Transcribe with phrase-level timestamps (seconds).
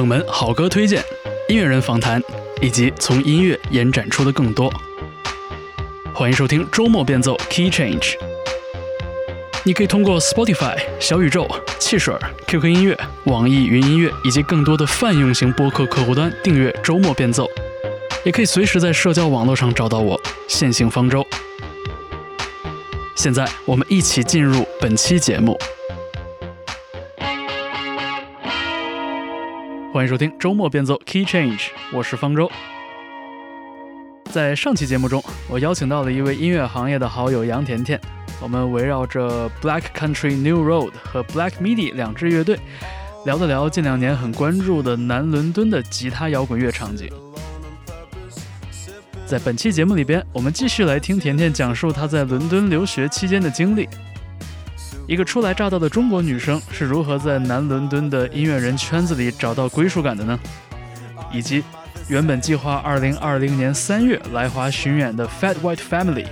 [0.00, 1.04] 冷门好歌推荐、
[1.46, 2.22] 音乐人访谈，
[2.62, 4.72] 以及从音乐延展出的更多。
[6.14, 8.14] 欢迎收听周末变奏 Key Change。
[9.62, 11.46] 你可以通过 Spotify、小宇宙、
[11.78, 12.14] 汽水、
[12.46, 17.46] QQ 音乐、网易云音乐以及更多的泛用型播客客户端订阅周末变奏，
[18.24, 21.22] 也可以随时在社交网络上找到我，线性方舟。
[23.14, 25.60] 现在我们一起进入本期节目。
[30.00, 32.50] 欢迎收听周末变奏 Key Change，我是方舟。
[34.32, 38.00] 在上期节目中，我邀请到了一位音乐行业的好友杨甜甜，
[38.40, 42.58] 我们围绕着 Black Country New Road 和 Black Midi 两支乐队，
[43.26, 47.06] 聊了聊近两年很关注的南伦敦的吉他摇滚乐场景。
[49.26, 53.86] 在本期节目里边，我们继续来听甜甜讲述她在伦敦留学期间的经历。
[55.10, 60.38] 一个初来乍到的中国女生是如何在南伦敦的音乐人圈子里找到归属感的呢？
[61.32, 61.64] 以及
[62.06, 66.26] 原本计划2020年3月来华巡演的 Fat White Family，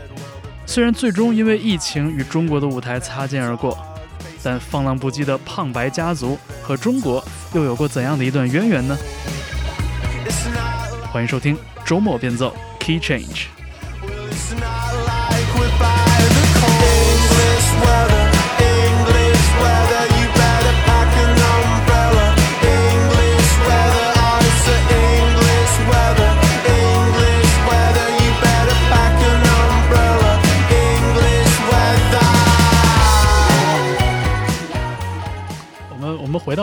[0.64, 3.76] 虽然最终因为疫情与中国的舞台擦肩而过，
[4.44, 7.20] 但放浪不羁的胖白家族和中国
[7.54, 8.96] 又有过怎样的一段渊源呢？
[11.10, 13.57] 欢迎收听周末变奏 Key Change。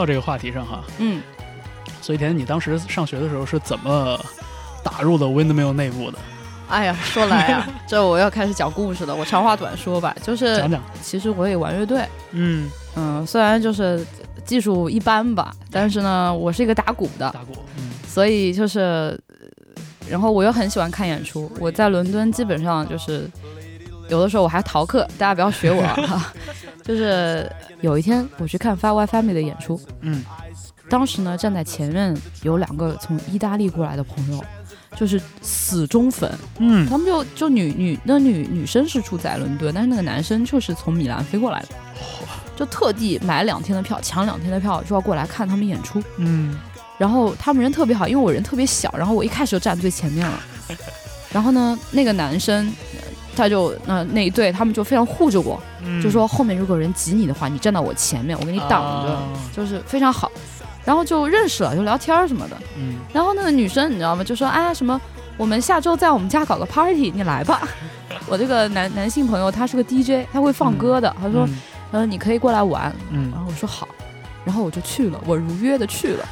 [0.06, 1.20] 到这个话题上哈，嗯，
[2.00, 4.24] 所以甜甜，你当时上学的时候是怎么
[4.84, 6.20] 打入的 Windmill 内部的？
[6.70, 9.16] 哎呀，说来呀， 这我要开始讲故事了。
[9.16, 10.80] 我长话短说吧，就是讲讲。
[11.02, 14.06] 其实我也玩乐队，嗯嗯，虽然就是
[14.46, 19.20] 技术一般吧，但是呢，我是一个打鼓的，打鼓，嗯所以就是，
[20.08, 21.52] 然后我又很喜欢看演出。
[21.60, 23.30] 我在伦敦基本上就是
[24.10, 26.34] 有的时候我还逃课，大家不要学我啊。
[26.84, 27.52] 就是
[27.82, 30.24] 有一天我去看 White Family 的演出，嗯
[30.88, 34.44] 当时呢站在前面有两个从意大利过来的朋友，
[34.96, 41.70] 就是死忠粉，嗯，他们就就女女那女女生是住在伦敦，但是那个男生就是从米兰飞过来的，
[42.56, 46.00] 就特地买两天的票，抢两天的票，就要过来看他们演出。
[46.18, 46.56] 嗯
[47.00, 50.40] 然后他们人特别好，因为我人特别小，然后我一开始就站最前面了。
[51.34, 52.72] 然后呢，那个男生
[53.36, 60.32] 他就那那一对他们就非常护着我，嗯，就说后面如果有人挤你的话，你站到我前面，我给你挡着，啊就是非常好。
[60.84, 62.56] 然后就认识了，就聊天儿什么的。
[62.78, 64.24] 嗯然后那个女生你知道吗？
[64.24, 65.02] 就说啊什么，
[65.36, 67.68] 我们下周在我们家搞个 party，你来吧。
[68.30, 71.14] 我这个男男性朋友他是个 DJ，他会放歌的。
[71.20, 71.58] 他说，嗯
[71.92, 72.94] 呃，你可以过来玩。
[73.10, 73.88] 嗯然后我说好，
[74.44, 76.26] 然后我就去了，我如约的去了。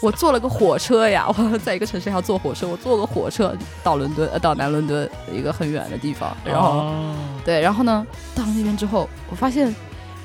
[0.00, 6.36] 我坐了个火车呀，我在一个城市还要坐火车，我坐个火车到伦敦，呃，到南伦敦一个很远的地方。
[6.44, 9.74] 然后、哦对，然后呢，到了那边之后，我发现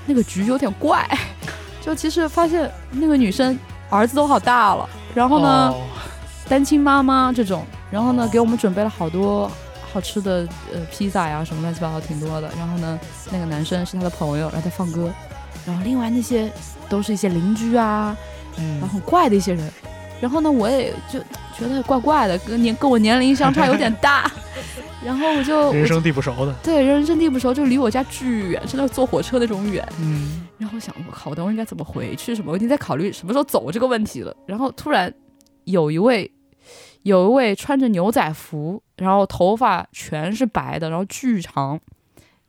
[0.05, 1.07] 那个局有点怪，
[1.81, 3.57] 就其实发现那个女生
[3.89, 5.81] 儿子都好大了，然后呢，哦
[6.49, 9.51] 单亲妈妈这种，然后呢哦，给我们准备了好多
[9.91, 12.49] 好吃的呃披萨呀什么乱七八糟挺多的。
[12.57, 12.99] 然后呢，
[13.31, 15.11] 那个男生是他的朋友，然后在放歌，
[15.65, 16.51] 然后另外那些
[16.87, 18.15] 都是一些邻居啊，
[18.57, 19.71] 然后嗯很怪的一些人。
[20.19, 21.19] 然后呢，我也就
[21.55, 24.31] 觉得怪怪的，跟年跟我年龄相差有点大，
[25.05, 29.87] 然后我就人生地不熟的，对人生地不熟，就离我家巨远，真的坐火车那种远。
[29.99, 32.33] 嗯然后我想，我靠，我等会儿应该怎么回去？
[32.33, 32.51] 什么？
[32.51, 34.35] 我已经在考虑什么时候走这个问题了。
[34.47, 35.13] 然后突然
[35.65, 36.31] 有一位，
[37.03, 41.79] 有一位穿着牛仔服，然后头发全是白的，然后巨长，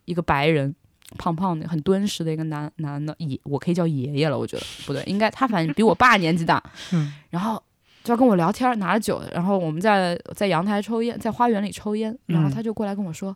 [0.05, 0.73] 一个白人，
[1.17, 6.61] 胖胖的，很敦实的一个男男的爷，我可以叫爷爷了，我觉得不对，应该他反正比我爸年纪大。
[6.93, 7.61] 嗯然后
[8.03, 13.35] 就要跟我聊天，拿着酒，然后我们在在阳台抽烟，在花园里抽烟，然后嗯他就过来跟我说，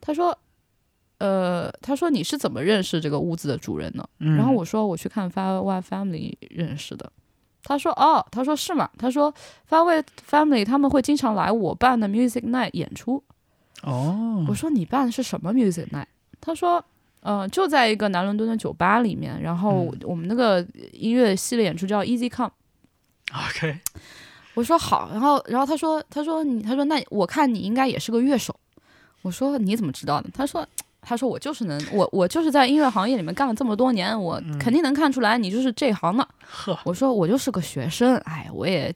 [0.00, 0.36] 他说，
[1.18, 4.06] 呃，他说你是怎么认识这个屋子的主人呢？
[4.18, 7.10] 嗯，然后我说我去看 Fat White Family 认识的。
[7.62, 8.88] 他说哦，他说是吗？
[8.98, 9.32] 他说
[9.68, 13.22] Fat White Family 他们会经常来我办的 Music Night 演出。
[13.82, 16.06] 哦，我说你办的是什么 Music Night？
[16.40, 16.84] 他说。
[17.22, 23.78] 呃，就在一个南伦敦的酒吧里面，然后嗯我们那个音乐系列演出叫 Easy Come，OK，
[24.56, 28.58] 我说好，然后然后他说他说你他说那我看你应该也是个乐手，
[29.20, 30.30] 我说你怎么知道的？
[30.32, 30.66] 他说
[31.02, 36.26] 他说我就是能我我就是在音乐行业里面干了这么多年，我肯定能看出来你就是这行的。
[36.40, 38.90] 呵，我说我就是个学生，哎，我也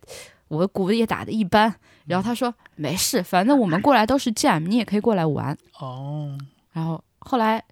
[0.49, 1.75] 我鼓也打的一般。
[2.07, 5.55] 然后他说没事，反正我们过来都是 jam，你也可以过来玩。
[5.79, 6.39] 哦，
[6.73, 7.65] 然后后来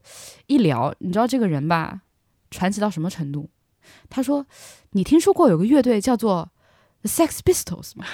[0.46, 2.00] 一聊，你知道这个人吧，
[2.50, 3.50] 传奇到什么程度？
[4.08, 4.46] 他说
[4.92, 6.50] ：“你听说过有个乐队叫做
[7.02, 8.04] The Sex Pistols 吗？”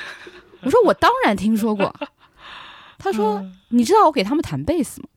[0.62, 1.94] 我说：“我当然听说过。
[2.98, 5.08] ”他说：“你知道我给他们弹贝斯吗？”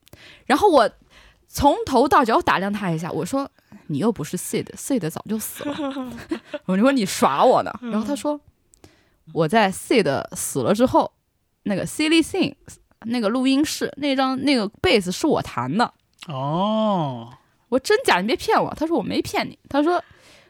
[0.46, 0.92] 然后我
[1.48, 3.50] 从头到脚打量他一下，我说
[3.88, 5.76] ：“你又不是 Sid，Sid 早就死了。”
[6.66, 8.40] 我说：“你耍我呢？”然后他说
[9.34, 11.14] ：“我在 Sid 死了之后，
[11.64, 12.56] 那个 Silly Things
[13.06, 15.94] 那个录音室那张那个贝斯是我弹的。”
[16.28, 17.34] 哦，
[17.70, 18.22] 我真假？
[18.22, 18.74] 你别骗我。
[18.76, 19.58] 他说我没骗你。
[19.70, 20.04] 他说，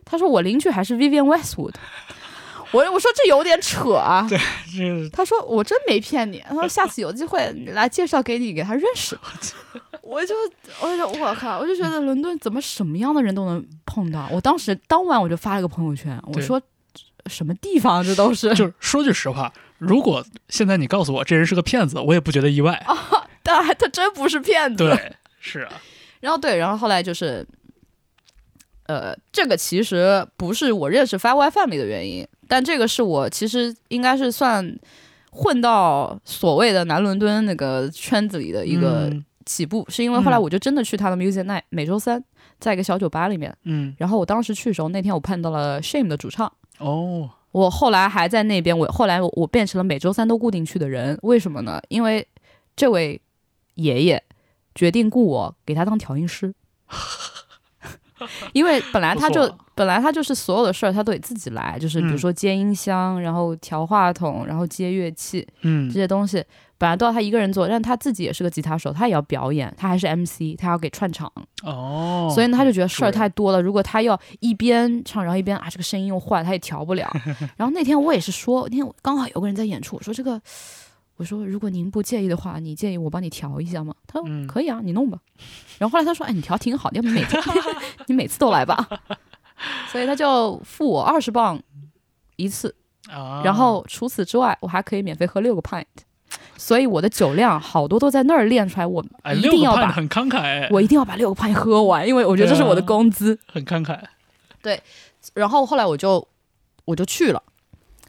[0.04, 1.74] 他说我邻居还是 Vivian Westwood。
[2.72, 4.26] 我我说这有点扯啊。
[4.30, 4.38] 对，
[4.76, 6.44] 这他说我真没骗你。
[6.48, 9.18] 他说下次有机会来介绍给你，给他认识。
[10.02, 10.36] 我就
[10.82, 14.28] 我就我靠，我就觉得伦敦怎么什么样的人都能碰到。
[14.32, 16.62] 我当时当晚我就发了个朋友圈，我说
[17.28, 18.50] 什么地方这都是。
[18.56, 22.74] 就是说句实话，如果现在你告诉我这人是个骗子，我也不觉得意外。
[22.88, 22.98] 啊，
[23.44, 24.78] 但他真不是骗子。
[24.78, 25.82] 对，是啊。
[26.22, 27.44] 然后对，然后后来就是，
[28.86, 34.78] 呃，这个其实不是我认识 Five Y Family 的原因，但这个是我其实应该是算
[35.32, 39.12] 混到所谓的南伦敦那个圈子里的一个
[39.48, 42.24] 起步，是因为后来我就真的去他的 Music Night，每周三
[42.60, 51.82] 在一个小酒吧里面，嗯，然后我当时去的时候，那天我碰到了 Shame 的主唱，哦，我后来还在那边，我后来我变成了每周三都固定去的人，为什么呢？
[51.88, 52.28] 因为
[52.76, 53.20] 这位
[53.74, 54.24] 爷爷。
[54.74, 56.54] 决定雇我给他当调音师，
[58.54, 66.44] 因为本来他就本来他就是所有的事儿他都得自己来，就是比如说接音箱，然后调话筒，然后接乐器，嗯，这些东西
[66.78, 71.32] 本来都要他一个人做，但他自己也是个吉他手，他也要表演，他还是 MC，他要给串场，
[71.64, 73.62] 哦，所以呢他就觉得事儿太多了。
[73.62, 77.12] 如果他要一边唱，然后一边啊这个声音又坏，他也调不了。
[77.58, 80.40] 然后那天我也是说，那天刚好有个人在演出，我说这个。
[81.22, 85.20] 我说：“如果您不介意的话，你介意我帮你调一下吗？”他说：“可以啊，你弄吧。”
[85.78, 87.38] 然后后来他说：“哎，你调挺好，你每次
[88.08, 88.90] 你每次都来吧。”
[89.92, 91.62] 所以他就付我二十磅
[92.38, 92.74] 一次，
[93.44, 95.86] 然后除此之外，我还可以免费喝六个 pint。
[96.58, 98.88] 所以我的酒量好多都在那儿练出来。
[98.88, 103.38] 我一定要把很慷慨，我一定要把六个 pint 喝完，因为我觉得这是我的工资。
[103.46, 104.00] 很慷慨。
[104.64, 104.82] 对，
[105.36, 106.28] 然后后来我就
[106.86, 107.44] 我就去了。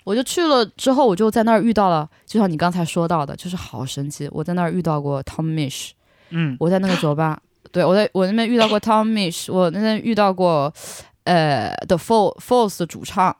[0.05, 4.29] 我就去了之后，我就在那儿遇到了，就像你刚才说到的，就是好神奇。
[4.33, 5.91] 我在那儿遇到过 Tom Mish，
[6.31, 7.41] 嗯，我在那个酒吧，
[7.71, 10.73] 对我在我那边遇到过 Tom Mish，我那边遇到过
[11.25, 13.37] 呃 The Four Force 的主唱，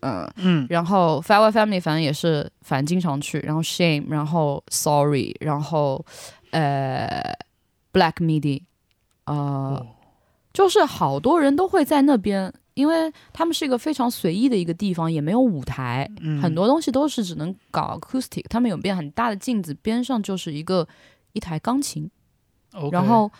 [0.00, 6.04] 嗯嗯，然后 Fire Family 反正也是，反正经常去，然后 Shame，然后 Sorry，然后
[6.50, 7.36] 呃
[7.92, 8.62] Black Midi，
[9.26, 9.86] 呃，
[10.52, 12.52] 就是好多人都会在那边。
[12.74, 16.10] 因为他们是一个非常随意的一个地方，也没有舞台，
[16.42, 18.44] 很多东西都是只能搞 acoustic。
[18.48, 20.86] 他们有面很大的镜子，边上就是一个
[21.32, 22.10] 一台钢琴。
[22.90, 23.30] 然后，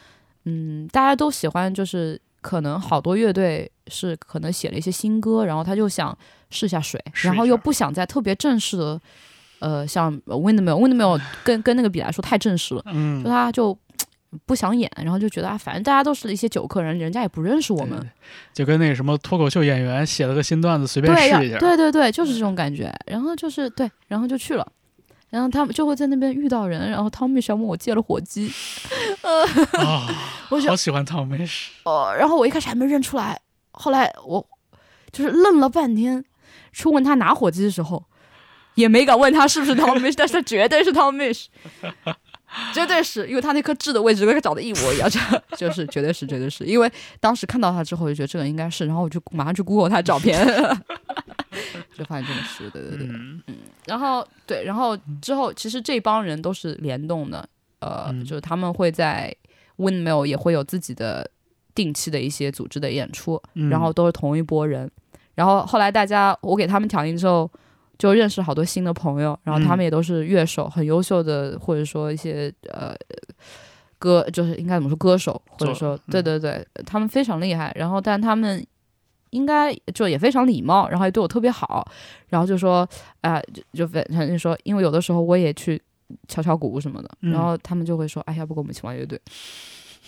[0.45, 6.17] 嗯，大家都喜欢，就是可能好多乐队是可能写了一些新歌，然后他就想
[6.51, 9.01] 试下水，然后又不想在特别正式的，
[9.59, 13.77] 呃，像 Windmill，Windmill 跟跟那个比来说太正式了，嗯，就他就。
[14.47, 18.11] 不想演，然后就觉得啊，反正大家都是一些酒客人，人家也不认识我们，
[18.53, 21.59] 就跟那个什么脱口秀演员写了个新段子，随便试一下。
[21.59, 22.93] 对对对，就是这种感觉。
[23.07, 24.67] 然后就是对，然后就去了，
[25.31, 28.53] 然后他们就会在那边遇到人，然后汤米想问我借了火机，
[29.23, 30.07] 啊，
[30.51, 31.47] 我好喜欢汤米。
[31.85, 33.41] 哦，然后我一开始还没认出来，
[33.73, 34.47] 后来我
[35.13, 36.25] 就是愣了半天，
[36.73, 38.05] 去问他拿火机的时候，
[38.75, 41.25] 也没敢问他是不是汤米， 但是他绝对是汤米。
[42.73, 45.19] 绝对是因为他那颗痣的位置跟他长得一模一样，就
[45.57, 50.45] 就是绝对是绝对是因为当时看到他之后就觉得这个应该是，然后我就马上去 Google 他照片，
[51.97, 53.43] 就发现真的是，对对对，嗯，
[53.87, 57.49] 然后对，然后之后其实这帮人都是联动的，
[57.81, 59.35] 呃，就是他们会在
[59.79, 61.29] Windmill 也会有自己的
[61.75, 64.91] 定期的一些组织的演出，然后都是同一波人，
[65.35, 67.51] 然后后来大家我给他们调音之后。
[68.05, 72.95] 就认识好多新的朋友，然后他们也都是乐手，很优秀的，或者说一些呃
[73.99, 77.73] 歌，就是应该怎么说歌手，或者说对对对，他们非常厉害。
[77.75, 78.63] 然后，但他们
[79.31, 81.91] 应该就也非常礼貌，然后也对我特别好。
[82.29, 82.87] 然后就说
[83.23, 83.41] 啊，
[83.73, 85.81] 就反正说，因为有的时候我也去
[86.29, 89.19] 敲敲鼓什么的，然后他们就会说，哎，要不跟我们一起玩乐队。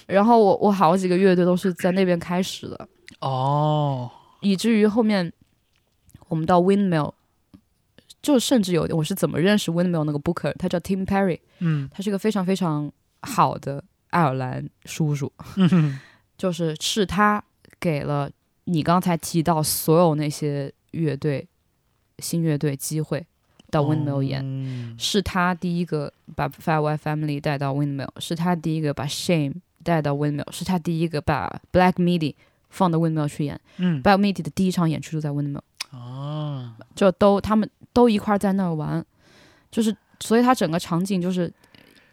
[0.07, 2.89] 然后我我好几个乐队都是在那边开始的
[3.21, 4.11] 哦，
[4.43, 5.33] 以至于后面
[6.29, 7.13] 我们到 Windmill。
[8.27, 12.91] 就甚至有我是怎么认识 Windmill 那个 Booker，他叫 Tim Perry，嗯，他是一个非常非常
[13.23, 15.31] 好的爱尔兰叔叔，
[16.37, 17.41] 就是是他
[17.79, 18.29] 给了
[18.65, 21.47] 你刚才提到所有那些乐队
[22.19, 23.25] 新乐队机会
[23.71, 29.55] 到 Windmill 演，是他第一个把 Firewire Family 带到 Windmill，是他第一个把 Shame
[29.85, 32.35] 带到 Windmill，是他第一个把 Black Midi
[32.71, 33.61] 放到 Windmill 去演。
[33.77, 35.61] 嗯 b i o m i t 的第一场演出就在 Windmill，
[35.93, 39.03] 哦，就都他们都一块儿在那儿玩，
[39.71, 41.51] 就是所以它整个场景就是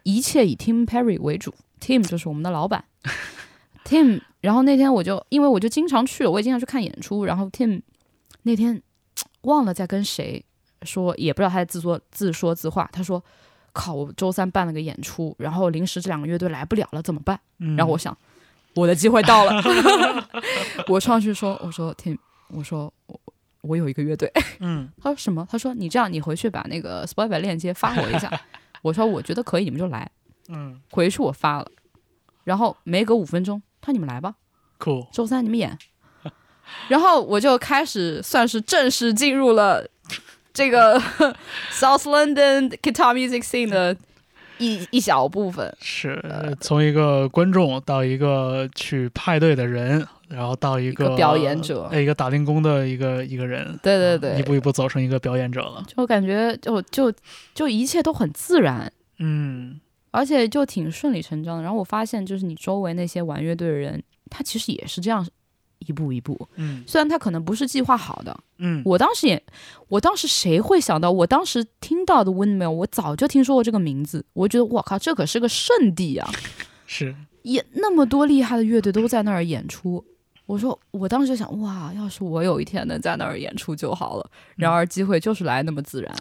[0.02, 2.82] 一切以 Tim Perry 为主，Tim 就是我们的老板
[3.84, 4.22] ，Tim。
[4.40, 7.82] 然后那天我就因为我就经常去，我也经常去看演出，然后 Tim
[8.44, 8.80] 那天
[9.42, 10.42] 忘了在跟谁
[10.84, 13.22] 说，也不知道他在自说自说自话，他说。
[13.76, 13.92] 靠！
[13.92, 17.36] 我周三办了个演出，然后临时这两个乐队来不了了，怎么办？
[17.58, 18.16] 嗯然后我想，
[18.76, 19.60] 我的机会到了，
[20.86, 22.16] 我上去说，我说 Tim，
[22.50, 23.20] 我说我
[23.66, 24.30] 我有一个乐队，
[24.60, 25.46] 嗯他说什么？
[25.50, 28.30] 他说你这样，你回去把那个 Spotify 链接发我一下。
[28.82, 30.10] 我说我觉得可以，你们就来。
[30.48, 31.66] 嗯回去我发了，
[32.44, 34.34] 然后没隔五分钟，他说你们来吧
[34.78, 35.78] ，cool，，周三你们演。
[36.88, 39.86] 然后我就开始算是正式进入了
[40.52, 40.98] 这个
[41.70, 43.94] South London guitar music scene 的
[44.58, 45.74] 一一小部分。
[45.80, 55.84] 是呃从一个观众到一个去派对的人，然后到一个表演者哎，一个打零工的一个一个人，对对对啊一步一步走成一个表演者了。
[55.86, 57.12] 就感觉就就
[57.54, 61.62] 就一切都很自然，嗯而且就挺顺理成章的。
[61.62, 65.26] 然后我发现，就是你周围那些玩乐队的人，他其实也是这样
[65.80, 66.48] 一步一步。
[66.56, 69.42] 嗯虽然他可能不是计划好的，嗯，我当时也，
[69.88, 71.10] 我当时谁会想到？
[71.10, 76.30] 我当时听到的 Windmill，我早就听说过这个名字，我觉得我靠，这可是个圣地啊！
[76.86, 80.04] 是也那么多厉害的乐队都在那儿演出。
[80.46, 84.30] 我说，我当时就想，哇，要是我有一天能在那儿演出就好了。
[84.56, 86.14] 然而机会就是来那么自然，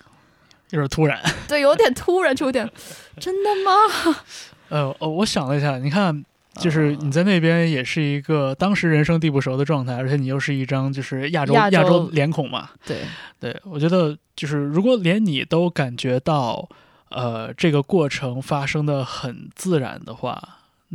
[0.70, 1.22] 有点突然。
[1.48, 2.70] 对，有点突然，就有点，
[3.20, 4.16] 真的吗？
[4.70, 6.24] 呃哦，我想了一下，你看，
[6.56, 12.70] 就是你在那边也是一个当时人生地不熟的状态，而且你又是一张就是亚洲亚洲洲脸孔嘛。
[12.86, 13.02] 对，
[13.40, 16.68] 对，我觉得就是如果连你都感觉到，
[17.10, 20.42] 呃，这个过程发生的很自然的话，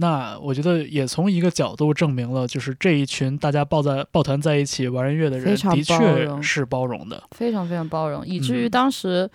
[0.01, 7.23] 那我觉得也从一个角度证明了，就是这一群大家抱在抱团在一起玩音乐的人，的确是包容的。
[7.33, 9.31] 非常非常包容，以至于嗯当时。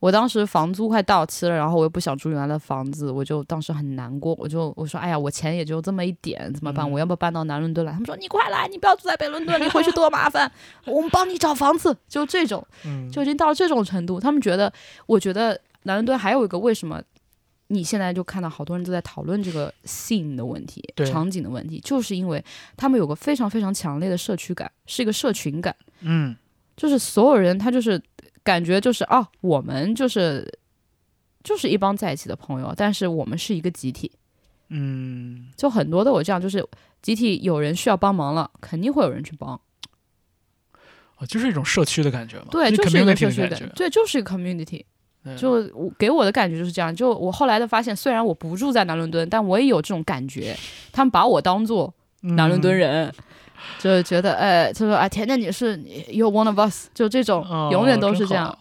[0.00, 6.84] 我当时房租快到期了，然后我又不想住原来的房子，我就当时很难过，我就我说，哎呀，我钱也就这么一点，怎么办？
[6.86, 7.92] 嗯我要不要搬到南伦敦来？
[7.92, 10.50] 他们说你快来，你不要住在北伦敦，你回去多麻烦，
[10.84, 14.20] 我们帮你找房子，就这种，嗯，就已经到了这种程度。
[14.20, 14.70] 他们觉得，
[15.06, 17.00] 我觉得南伦敦还有一个为什么
[17.68, 22.44] 你现在就看到好多人都在讨论这个 scene 的问题，场景的问题，就是因为
[22.76, 25.74] 他们有个非常非常强烈的社区感，是一个社群感。
[26.00, 26.36] 嗯。
[26.76, 28.02] 就是所有人他就是
[28.42, 30.58] 感觉就是哦，我们就是
[31.44, 34.10] 就是一帮在一起的朋友，但是我们是一个集体，
[34.70, 36.66] 嗯，就很多都有这样，就是
[37.00, 39.54] 集体有人需要帮忙了，肯定会有人去帮，
[41.18, 44.86] 哦就是一种社区的感觉嘛，对，就就是一个社区感的感觉，，对，就是一个 community，对
[45.36, 46.94] 就我给我的感觉就是这样。
[46.94, 50.56] 就我后来的发现，虽然我不住在南伦敦，但我也有这种感觉，
[50.92, 53.14] 他们把我当做南伦敦嗯人。
[53.78, 58.54] 就觉得，哎，他说啊，甜甜你是 you're one of us，就这种，哦永远都是这样。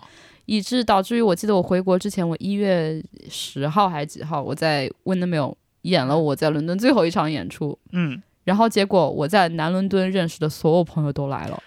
[0.46, 11.62] 以致导致于我记得我回国之前，我一月十号还是几号，我在 Windmill 演了我在伦敦最后一场演出，嗯，然后结果我在南伦敦认识的所有朋友都来了，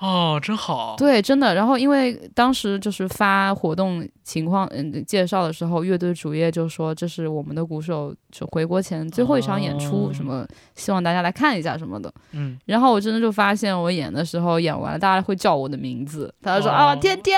[0.00, 1.54] 哦，真好，对，真的。
[1.54, 12.12] 然后因为当时就是发活动情况，嗯，介绍的时候，乐队主页就说这是我们的鼓手就回国前最后一场演出，哦什么希望大家来看一下什么的。
[12.30, 17.36] 嗯，然后我真的就发现，我演的时候演完了，大家会叫我的名字，大家说、哦啊，天天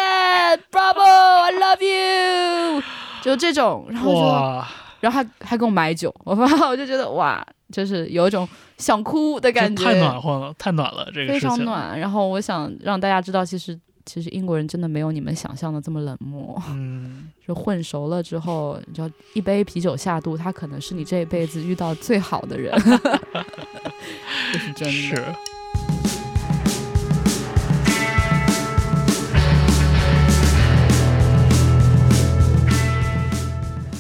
[0.71, 2.83] ，Bravo，I love you，
[3.23, 4.69] 就这种，然后就，哇，
[5.01, 8.49] 然后还还给我买酒，我发我就觉得哇，就是有一种
[8.79, 11.99] 想哭的感觉，太暖和了，太暖了，这个非，常暖。
[11.99, 22.73] 然后我想让大家知道，其实其实英国人真的没有你们想象的这么冷漠，嗯， 就混熟了之后，你知道一杯啤酒下肚，他可能是你这一辈子遇到最好的人，
[24.53, 24.93] 这是真的。
[24.93, 25.35] 是，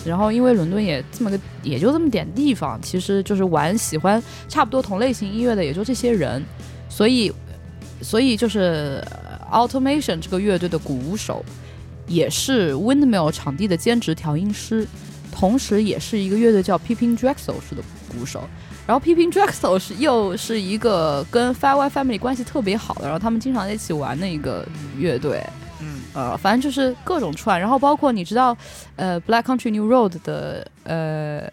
[0.05, 6.43] 然后因为伦敦也这么个，也就这么点地方，其实就是玩喜欢差不多同类型音乐的也就这些人，
[6.89, 7.33] 所以，
[8.01, 9.05] 所以就是
[9.53, 11.45] Automation 这个乐队的鼓手
[12.07, 14.87] 也是 Windmill 场地的兼职调音师，
[15.31, 18.43] 同时也是一个乐队叫 Pippin Drexel 是的鼓手。
[18.87, 24.67] 然后 Pippin Drexel 是又是一个跟 Firewire Family 关系特别好的，然后他们经常在一起玩的一个
[24.99, 25.41] 乐队。
[26.15, 28.57] 嗯呃，反正就是各种串，然后包括你知道，
[28.97, 31.49] 呃，Black Country New Road 的呃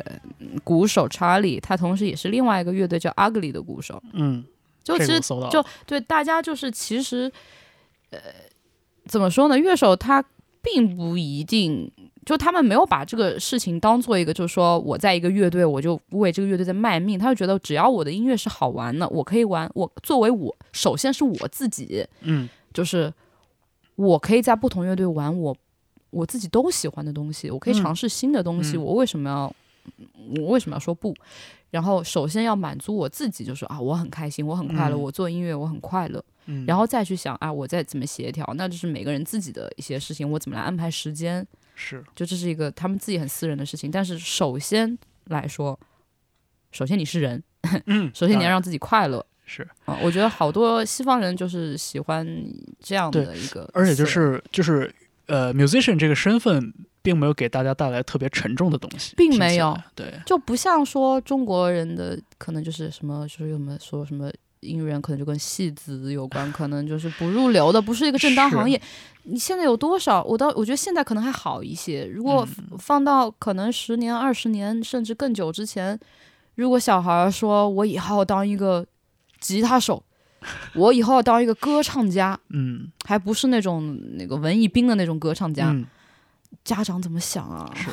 [0.63, 4.43] 鼓手 Charlie，他同时也是另外一个乐队叫 Ugly 的鼓手，嗯，
[4.83, 7.31] 就其实就对大家就是其实，
[8.09, 8.19] 呃，
[9.05, 9.57] 怎么说呢？
[9.57, 10.23] 乐手他
[10.61, 11.91] 并不一定，
[12.25, 17.17] 就他们没有把这个事情当做一个，就是说我在一个乐队，我就为这个乐队在卖命。
[17.17, 19.69] 他就觉得只要我的音乐是好玩的，我可以玩。
[19.75, 23.13] 我作为我，首先是我自己，嗯就是
[23.97, 25.55] 我可以在不同乐队玩我
[26.11, 28.77] 我自己都喜欢的东西，我可以嗯尝试新的东西。
[28.77, 29.55] 嗯我为什么要
[30.39, 31.13] 我为什么要说不？
[31.69, 36.23] 然后首先要满足我自己，就是啊，我很开心，我很快乐，嗯我做音乐我很快乐。
[36.45, 43.91] 嗯，然后再去想啊，我再怎么协调，那就是每个人自己的一些事情，我怎么来安排时间，是就这是一个他们自己很私人的事情。
[43.91, 45.77] 但是首先来说，
[46.71, 47.43] 首先你是人，
[47.87, 49.97] 嗯， 首先你要让自己快乐是，啊。
[50.03, 52.27] 我觉得好多西方人就是喜欢
[52.79, 54.93] 这样的一个，而且就是就是
[55.25, 68.79] 呃，musician 这个身份并没有给大家带来特别沉重的东西，并没有，对，就不像说中国人的可能就是什么，就是有什么说什么音乐人可能就跟戏子有关，可能就是不入流的，不是一个正当行业。
[69.23, 70.23] 你现在有多少？
[70.23, 72.05] 我倒我觉得现在可能还好一些。
[72.05, 75.97] 如果嗯放到可能十年、二十年甚至更久之前，
[76.55, 78.85] 如果小孩儿说我以后当一个
[79.39, 80.03] 吉他手，
[80.73, 85.85] 我以后要当一个歌唱家，嗯还不是那种那个文艺兵的那种歌唱家，嗯，
[86.63, 87.71] 家长怎么想啊？
[87.75, 87.89] 是，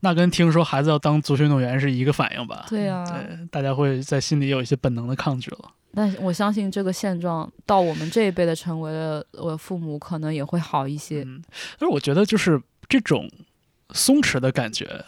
[0.00, 2.66] 那跟听说孩子要当足球运动员是一个反应吧？
[2.68, 5.72] 对啊，对，大家会在心里有一些本能的抗拒了。
[5.92, 11.24] 但我相信这个现状到我们这一辈的成为了我父母，可能也会好一些。
[11.26, 11.42] 嗯，
[11.78, 13.28] 但是我觉得就是这种
[13.92, 15.04] 松弛的感觉，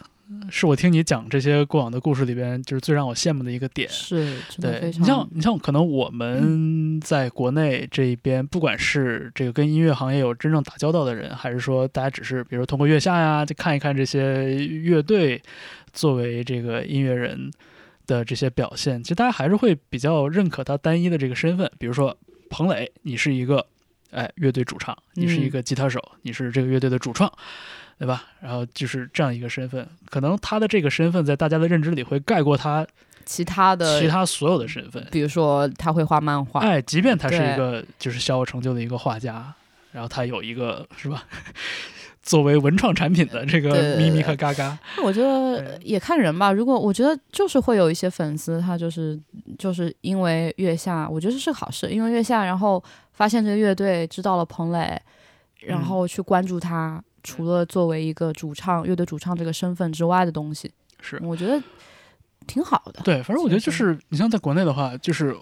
[0.51, 3.89] 是我听你讲这些过往的故事里边，就是最让我羡慕的一个点。
[3.89, 5.29] 是，对非你像。
[5.35, 15.41] 你像可能我们在国内这一边，不管是这个跟音乐行业有真正打交道的人，还是说大家只是比如通过月下呀，就看一看这些乐队
[15.93, 17.51] 作为这个音乐人
[18.07, 21.71] 的这些表现，其实大家还是会比较认可他单一的这个身份。
[21.79, 22.15] 比如说
[22.51, 23.65] 彭磊，你是一个
[24.11, 27.33] 哎乐队主唱，你是一个吉他手，你是这个乐队的主创。
[28.03, 28.25] 对吧？
[28.41, 32.85] 然后就是这样一个身份，可能他的这个身份在大家的认知里会盖过他
[33.25, 35.07] 其他的，其他所有的身份。
[35.13, 39.55] 比如说他会画漫画，哎，即便他是一个就是小有成就的一个画家，
[39.93, 41.23] 然后他有一个是吧，
[42.25, 46.51] 作为文创产品的这个对咪咪和嘎嘎，我觉得也看人吧。
[46.51, 49.17] 如果我觉得就是会有一些粉丝，他就是
[49.57, 55.01] 就是因为月下，我觉得是好事，因为月下，然后发现这个乐队，知道了彭磊，
[55.61, 57.01] 然嗯后去关注他。
[57.23, 61.63] 除了作为一个主唱、乐队主唱这个身份之外的东西，是我觉得
[62.47, 63.01] 挺好的。
[63.05, 65.37] 对，反正我觉得就是你像在国内的话，就是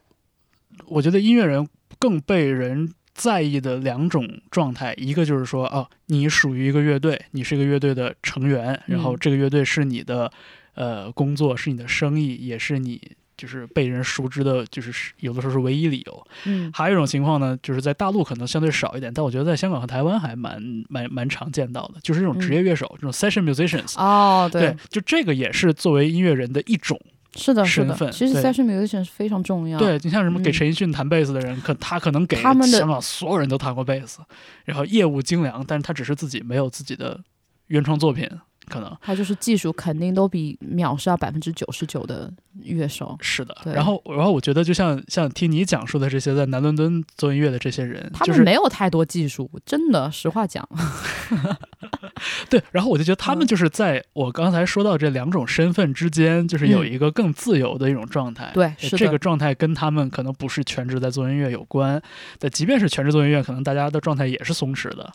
[0.86, 1.66] 我觉得音乐人
[1.98, 10.30] 更被人在意的两种状态，一个就是说，哦，你属于一个乐队，你是一个乐队的成员，然后嗯这个乐队是你的
[10.74, 13.00] 呃工作，是你的生意，也是你
[13.40, 16.26] 就是被人熟知的，就是有的时候是唯一理由。
[16.44, 23.98] 嗯，还有一种情况呢，就是在大陆可能相对少一点，但我觉得在香港和台湾还蛮蛮蛮常见到的，就是这种职业乐手，这种 session musicians。
[23.98, 27.00] 哦，对，就这个也是作为音乐人的一种。
[27.36, 27.86] 是的，是的。
[27.86, 34.18] 身份其实 session musician 是非常重要。，对你像什么给嗯陈奕迅弹贝斯的人，可他可能给他们的香港所有人都弹过贝斯，
[34.64, 37.20] 然后业务精良，但是他只是自己没有自己的
[37.68, 38.28] 原创作品，
[38.70, 43.16] 可能他就是技术肯定都比秒杀百分之九十九的乐手。
[43.20, 43.54] 是的。
[43.64, 50.66] 然后，然后我觉得就像像听你讲述的这些在南伦敦做音乐的这些人，他们就是没有太多技术，真的，实话讲。
[52.48, 58.50] 对，然后我就觉得他们嗯就是在我刚才说到这两种身份之间，就是有嗯一个更自由的一种状态。
[58.52, 62.00] 对，是这个，状态跟他们可能不是全职在做音乐有关，
[62.38, 65.10] 但即便是全职做音乐，可能大家的状态也是松弛的。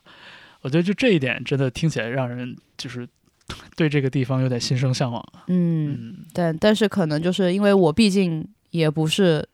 [0.62, 3.08] 我觉得就这一点真的听起来让人就是
[3.76, 5.44] 对这个地方有点心生向往啊。
[5.48, 9.48] 嗯，嗯但但是可能就是因为我毕竟也不是。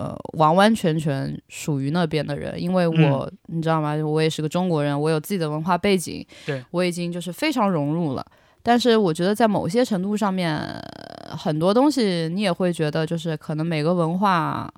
[0.00, 3.96] 呃，完完全全属于那边的人，因为我、你知道吗？
[3.96, 8.24] 我也是个中国人，我有自己的文化背景，对我已经就是非常融入了。
[8.62, 14.72] 但是我觉得在某些程度上面，呃很多东西你也会觉得，就是可能每个文化，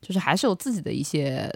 [0.00, 1.48] 就是还是有自己的一些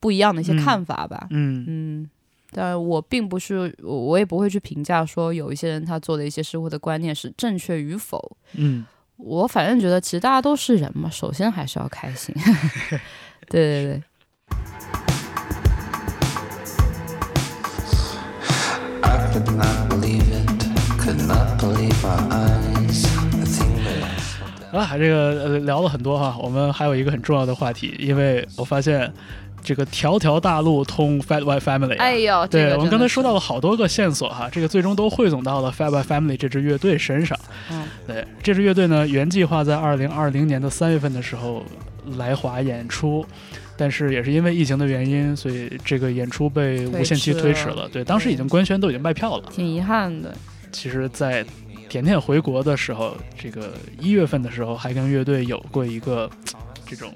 [0.00, 1.26] 不一样的一些嗯看法吧。
[1.28, 2.10] 嗯嗯，
[2.50, 8.36] 但我并不是，我我也不会去评价说有一些人他做的一些事或的观念是正确与否。
[8.54, 12.34] 嗯，我反正觉得，其实大家都是人嘛，首先还是要开心。
[13.48, 14.02] 对对对
[24.72, 29.10] 了，这个呃聊了很多哈，我们还有一个很重要的话题，因为我发现
[29.62, 31.96] 这个条条大路通 Fat White Family 啊。
[31.98, 37.38] 哎呦，这对，个我们刚才说到了，好多个线索哈，这个最终都汇总到了 Fat White Family 这支乐队身上。
[37.70, 41.64] 嗯对，这支乐队呢，原计划在二零二零年的三月份的时候
[42.16, 43.26] 来华演出，
[43.76, 47.88] 但是也是因为疫情的原因，所以这个演出被无限期推推迟了迟了。
[47.88, 49.44] 对，当时已经官宣都已经卖票了。
[49.50, 50.34] 挺遗憾的。
[50.70, 51.44] 其实，在
[51.88, 56.28] 甜甜回国的时候，这个一月份的时候，还跟乐队有过一个
[56.86, 57.10] 这种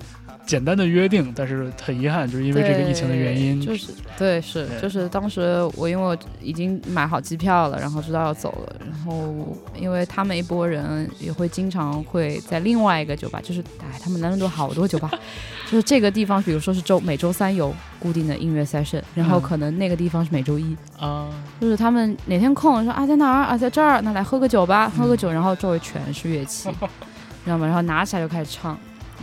[0.44, 4.80] 简单的约定，但是很遗憾，就是因为这个疫情的原因，就是对是对。
[4.80, 15.10] 就是当时我因为我已经买好机票了，然后知道要走了，然后因为他们一拨人也会经常会在另外一个酒吧，就是哎他们南伦敦好多酒吧，
[15.70, 21.28] 就是这个地方，比如说是周每周三有固定的音乐 session，然后嗯可能那个地方是每周一，啊，
[21.60, 26.68] 就是他们哪天空说啊在哪儿啊在这儿，那来喝个酒吧，喝嗯个酒，然后周围全是乐器，
[27.44, 27.64] 知道吗？
[27.66, 28.76] 然后拿起来就开始唱。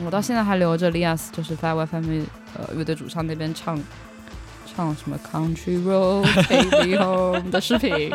[0.06, 2.24] 我到现在还留着 Lias，就是 Five Family
[2.58, 3.80] 呃乐队主唱那边唱
[4.66, 6.24] 唱什么 Country Road
[6.88, 8.14] Me Home 的视频。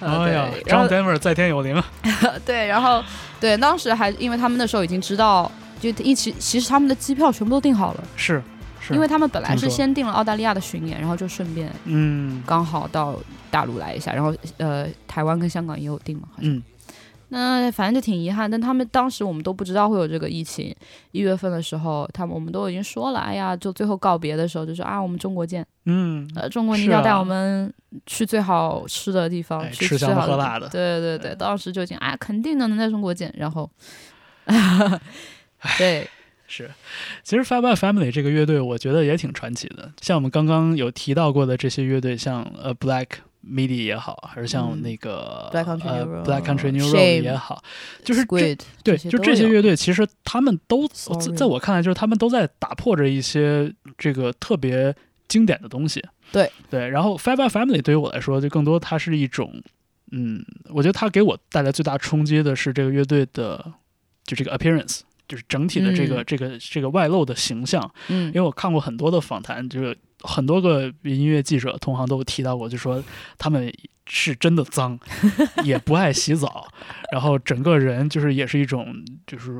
[0.00, 1.80] 呃哎呀张 Denver 在天有灵，
[2.44, 3.02] 对，然后
[3.40, 8.42] 对，当时还因为他们那时候已经知道，就一起其实他们的机票全部都订好了，是
[8.80, 13.16] 是，因为他们本来是先订了澳大利亚的巡演，然后就顺便嗯刚好到
[13.48, 16.50] 大陆来一下，然后呃，台湾跟香港也有订嘛，好像。
[16.52, 16.62] 嗯
[17.34, 20.74] 那反正就挺遗憾，但他们当时我们都不知道会有这个疫情。
[21.12, 27.72] 一月份的时候，他们我们都已经说了，哎呀，就最后告别的时候就说啊，我们中国见，嗯，呃，中国你要带我们
[28.04, 33.70] 去最好吃的地方，哎去吃香的喝辣的对对对，当时就已经哎，肯定的能在中国见，然后，
[35.78, 36.06] 对，
[36.46, 36.70] 是，
[37.22, 39.90] 其实 Fab Family 这个乐队，我觉得也挺传奇的。
[40.02, 43.06] 像我们刚刚有提到过的这些乐队，像呃 Black
[43.46, 44.82] Midi 也好，还是像嗯。
[44.82, 47.62] 那个、Black Country 呃 New Road Black Country New Road Shame 也好，
[48.04, 48.56] 就是对，
[48.96, 50.86] 就这些乐队，其实他们都
[51.36, 54.94] 在我看来，就是他们都在打破着一些这个特别
[55.28, 56.02] 经典的东西。
[56.30, 56.50] 对。
[56.70, 59.62] 对，然后 Fab Family 对于我来说，就更多它是一种，
[60.10, 63.72] 嗯，我觉得它给我带来最大冲击的是这个乐队的
[64.24, 65.00] 就这个 appearance。
[65.28, 66.24] 就是整体的这个、嗯。
[66.26, 68.26] 这个这个外露的形象，嗯。
[68.26, 73.02] 因为我看过很多的访谈，就是很多个音乐记者同行都提到过，就说
[73.38, 73.72] 他们
[74.06, 74.98] 是真的脏，
[75.64, 76.66] 也不爱洗澡，
[77.12, 78.94] 然后整个人就是也是一种
[79.26, 79.50] 就是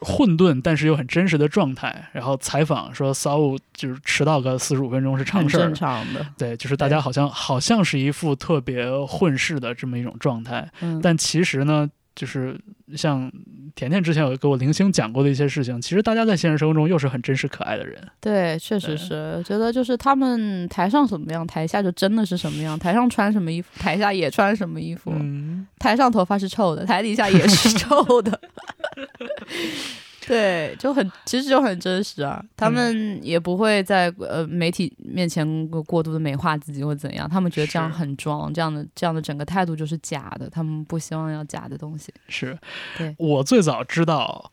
[0.00, 2.10] 混沌，但是又很真实的状态。
[2.12, 12.58] 然后采访说骚务就是迟到个四十五分钟是常事儿，常的，对，就是大家好像好像是一副特别混世的这么一种状态，嗯，但其实呢，就是
[12.94, 13.30] 像
[13.74, 18.00] 甜甜之前有给我零星讲过的一些事情，其实大家在现实生活中又是很真实可爱的人。
[18.20, 28.40] 对，确实是，觉得就是他们台上什么样，台下就真的是什么样，台上穿什么衣服，台下也穿什么衣服，嗯，台上头发是臭的，台底下也是 臭的。
[30.26, 42.12] 对，就很其实就很真实啊，他们也不会在呃媒体面前过度的美化自己或怎样，他们觉得这样很装，这样的这样的整个态度就是假的，他们不希望要假的东西。
[42.28, 42.58] 是。
[42.96, 43.14] 对。
[43.18, 44.50] 我最早知道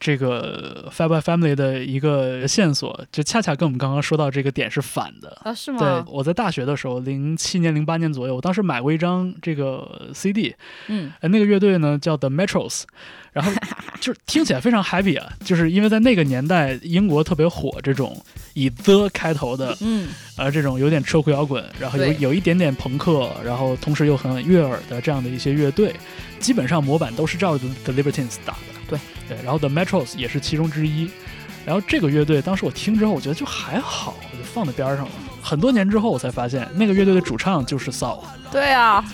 [0.00, 5.36] 这个 Fab Family 的一个线索，就恰恰跟我们刚刚说到这个点是反的。
[5.44, 10.54] 啊，是吗对？，我在大学的时候，零七年、零八年左右，我当时买过一张这个 CD，
[10.88, 12.84] 嗯，呃，那个乐队呢叫 The Metros，
[13.34, 13.52] 然后
[14.00, 18.20] 就是听起来非常 happy 啊，就是因为在那个年代，英国特别火这种
[18.54, 20.08] 以 The 开头的，嗯，
[20.38, 25.94] 呃，这种有点车库摇滚，然后有有一点点朋克，然后同时又很悦耳的这样的一些乐队，
[26.38, 28.79] 基本上模板都是照着 The Libertines 打的。
[28.90, 28.98] 对
[29.28, 31.10] 对，然后 The Metros 也是其中之一。
[31.64, 35.12] 然后这个乐队当时我听之后，我觉得就还好，我就放在边上了。
[35.42, 39.04] 很多年之后，我才发现那个乐队的主唱就是 Saul，对啊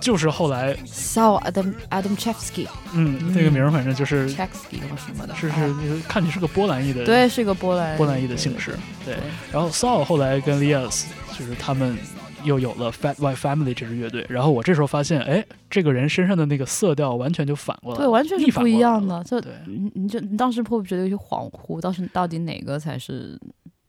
[0.00, 8.72] 就是后来，So Adam Adam Chevsky 嗯，那个名儿反正就是 Chevsky 或什么的，是啊是，看你是个波兰裔的对，是个波兰波兰裔的姓氏。
[9.04, 11.04] 对对，然后 Saul 后来跟 Lias
[11.38, 11.96] 就是他们
[12.44, 19.22] 又有了 Fat White Family 这支乐队，然后我这时候发现，哎，这个人身上的那个色调完全就反过来了，对，完全是不一样的。
[19.24, 21.80] 就对，你你就你当时会不会觉得有些恍惚？
[21.80, 23.38] 当时到底哪个才是？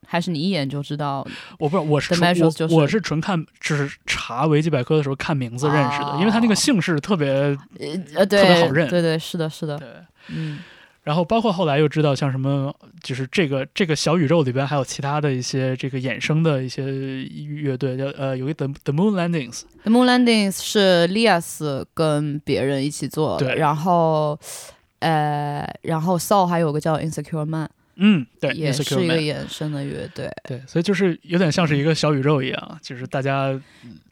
[0.04, 1.26] 还是你一眼就知道？
[1.58, 7.58] 我不知道，我是纯 Measures 就是我我是纯看，就是查维基百科的时候看名字认识的，哦因为他那个姓氏特别呃
[8.16, 9.88] 呃，对，特别好认对对，是的，是的，对。
[10.28, 10.60] 嗯，
[11.04, 24.40] 然后包括后来又知道，像什么，就是这个这个小宇宙里边还有其他的一些这个衍生的一些乐队，叫呃有一个 The The Moon Landings，The Moon Landings 是 Lias 跟别人一起做的，对然后
[25.00, 33.60] 呃，然后 Soul 还有个叫 Insecure Man，嗯，对，也是一个衍生的乐队，对，所以就是有点像是一个小宇宙一样，就是大家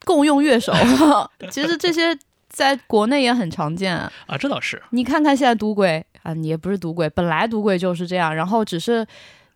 [0.06, 0.74] 共用乐手。
[1.52, 2.18] 其实这些
[2.50, 4.12] 在国内也很常见啊。
[4.26, 9.06] 啊，这倒是，你看看现在赌鬼啊，你也不是赌鬼，本来赌鬼就是这样，然后只是。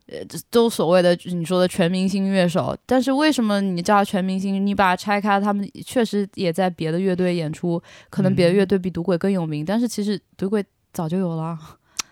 [0.06, 4.66] 呃，这都所谓的你说的全明星乐手，但是为什么你叫他全明星？
[4.66, 11.58] 你把它拆开，他们确实也在别的乐队演出，可能别的乐队比赌鬼更有名，但是其实赌鬼早就有了。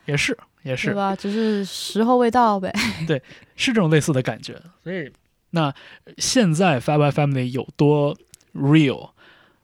[0.07, 1.15] 也是也是对吧？
[1.15, 2.73] 只是时候未到呗。
[3.07, 3.23] 对
[3.57, 4.59] 是这种类似的感觉。
[4.83, 5.12] 所以，
[5.51, 5.71] 那
[6.17, 8.17] 现在 Five Family 有多
[8.55, 9.11] real？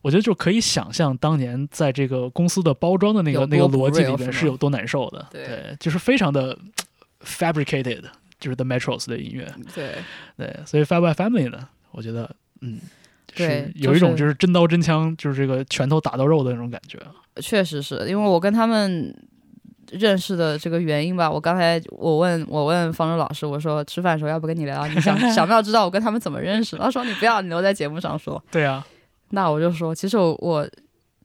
[0.01, 5.27] 我觉得就可以想象当年在这个公司的包装的那个那个逻辑里边是有多难受的。
[5.31, 6.57] 对就是非常的
[7.25, 8.03] fabricated，
[8.39, 9.53] 就是 The Metros 的音乐。
[9.75, 9.95] 对，
[10.37, 12.31] 对，所以 Five Family 呢，我觉得，
[12.61, 12.79] 嗯，
[13.35, 16.99] 对是有一种就是就是真刀真枪，就是这个拳头打到肉的那种感觉。
[17.41, 19.15] 确实是因为我跟他们
[19.93, 21.31] 认识的这个原因吧。
[21.31, 24.95] 我刚才我问我问方舟老师，我说吃饭的时候要不跟你聊聊？
[24.95, 26.77] 你想 想不要知道我跟他们怎么认识？
[26.77, 28.43] 他说你不要，你留在节目上说。
[28.51, 28.85] 对啊，
[29.31, 30.69] 那我就说，其实我我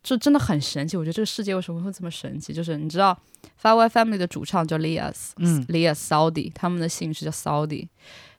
[0.01, 0.97] 这真的很神奇。
[0.97, 2.53] 我觉得这个世界为什么会这么神奇？
[2.53, 3.17] 就是你知道
[3.57, 7.87] f i v e Family 的主唱叫 Lias，嗯 Lias Saudi，他们的姓氏叫 Saudi，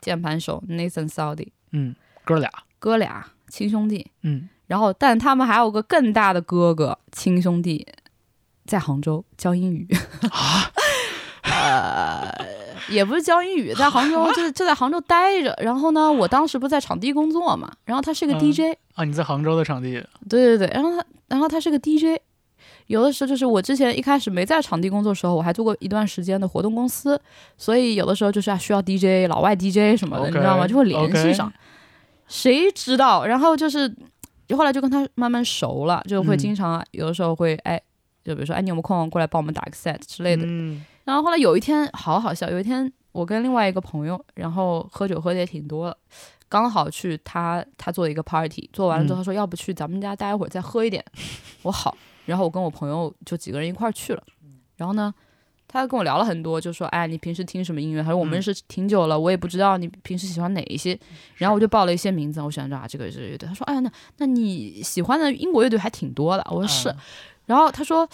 [0.00, 4.10] 键盘手 Nathan Saudi，嗯，哥俩，哥俩亲兄弟。
[4.22, 7.86] 嗯，然后，但他们还有个更大的哥哥，亲兄弟，
[8.66, 9.88] 在杭州教英语。
[10.30, 10.70] 啊，
[11.42, 12.32] 呃，
[12.88, 15.56] 也不是教英语，在杭州就 就在杭州待着。
[15.62, 19.92] 然后呢，我当时不是在场地工作嘛，然后他是个嗯 DJ，、啊，你在杭州的场地，
[20.28, 22.20] 对对对，然后他然后他是个 DJ。
[22.86, 27.18] 有的时候就是我之前一开始没在场地工作的时候，我还做过一段时间的活动公司，
[27.56, 30.66] 所以有的时候就是要需要 DJ 老外 DJ 什么的你知道吗？
[30.68, 31.50] 就会联系上。
[32.28, 33.24] 谁知道？
[33.24, 33.90] 然后就是
[34.54, 37.80] 后来就跟他慢慢熟了，就会嗯经常、有的时候会哎，
[38.22, 40.42] 就比如说哎你有没有空过来帮我们打个 set 之类的。
[40.46, 45.96] 嗯然后后来有一天好好笑，有一天我跟另外一个朋友，然后喝酒喝的也挺多了，
[46.48, 51.04] 刚好去他他做一个 party，做完了之后嗯他说要不去咱们家待一会儿再喝一点，
[51.62, 54.22] 我好，然后我跟我朋友就几个人一块儿去了，
[54.76, 55.12] 然后呢。
[55.66, 60.96] 他跟我聊了很多，就说：“哎，你平时听什么音乐？”他说：“我们嗯认识挺久了，我也不知道你平时喜欢哪一些。”
[61.34, 63.48] 然后我就报了一些名字，我想着啊，这个是乐队。
[63.48, 66.88] 他说：“哎，那那你喜欢的英国乐队还挺多的。”我说：“是。
[66.90, 66.96] 嗯
[67.46, 68.08] 然后他说，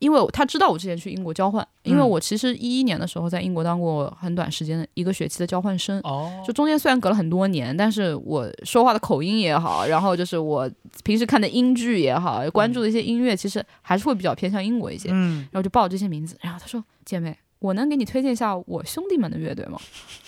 [0.00, 6.00] 因为我他知道我之前去英国交换，因为嗯我其实一一年的时候在英国当过很短时间的一个学期的交换生。
[6.04, 10.70] 哦，就中间虽然隔了很多年，但是我说话的口音也好，然后就是我
[11.04, 15.10] 平时看的英剧也好，关注的一些音乐，其实还是会比较偏向英国一些。
[15.12, 19.78] 嗯然后就报这些名字，然后他说：“姐妹，我能给你推荐一下我兄弟们的乐队吗？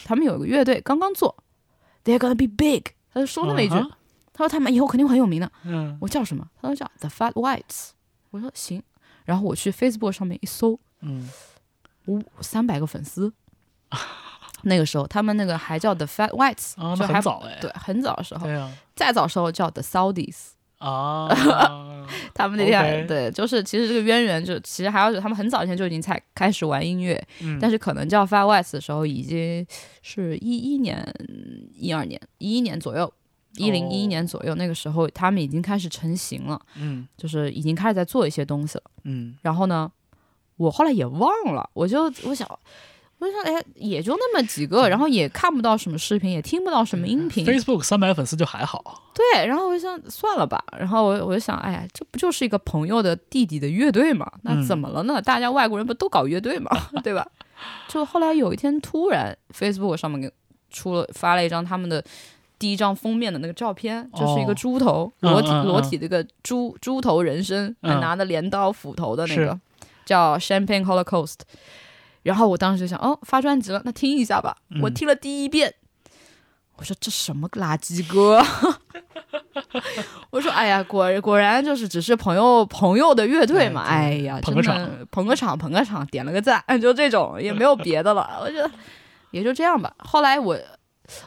[0.05, 1.37] 他们有个乐队刚刚做
[2.05, 3.75] ，They're gonna be big。”他就说那么一句，
[4.33, 5.51] 他说他们以后肯定会很有名的。
[5.65, 6.47] 嗯我叫什么？
[6.61, 7.91] 他说叫 The Fat Whites。
[8.31, 8.81] 我说行，
[9.25, 11.29] 然后我去 Facebook 上面一搜，嗯
[12.07, 13.33] 五三百个粉丝。
[14.63, 20.37] 那个时候他们那个还叫 The Fat Whites，、啊，就还很早哎，对，很早的时候，对啊再早时候叫 The Saudis。
[20.79, 21.29] 啊，
[22.33, 29.67] 他们那天对，就是其实这个渊源就其实还要是他们很早以前就已经才开始玩音乐，嗯但是可能叫 Fat Whites 的时候已经
[30.01, 31.07] 是一一年、
[31.75, 33.13] 一二年、一一年左右，
[33.57, 38.85] 一零一一年左右，那个时候他们已经开始成型了，嗯就是已经开始在做一些东西了。
[39.05, 39.91] 嗯然后呢，
[40.57, 42.49] 我后来也忘了，我就我想，
[43.19, 49.47] 我就想，哎，也就那么几个，然后也看不到什么视频，也听不到什么音频，，Facebook 三百粉丝就还好，对。
[49.47, 50.63] 然后我就想，算了吧。
[50.79, 54.31] 然后我我就想，哎呀，这不就是一个朋友的弟弟的乐队嘛？
[54.43, 55.21] 那嗯怎么了呢？
[55.21, 56.71] 大家外国人不都搞乐队嘛，
[57.03, 57.27] 对吧？
[57.89, 60.33] 就后来有一天，突然 Facebook 上面给
[60.71, 62.03] 出了发了一张他们的。
[62.61, 69.59] 第一张封面的那个照片，就是一个哦猪头，嗯裸体嗯嗯裸体的一个猪猪头人身，还嗯拿着镰刀斧头的那个，
[70.05, 71.39] 叫 Champagne Holocaust。
[72.23, 74.55] 然后我当时就想，哦，发专辑了，那听一下吧。
[74.69, 75.75] 嗯我听了第一遍，
[76.77, 78.45] 我说这什么垃圾歌？
[80.31, 83.83] 我说，哎呀，果果然就是只是朋友朋友的乐队嘛。
[83.83, 88.39] 哎哎呀，捧个场捧个场，捧个场，点了个赞，就这种，也没有别的了。
[88.43, 88.71] 我觉得
[89.31, 89.95] 也就这样吧。
[89.99, 90.59] 后来我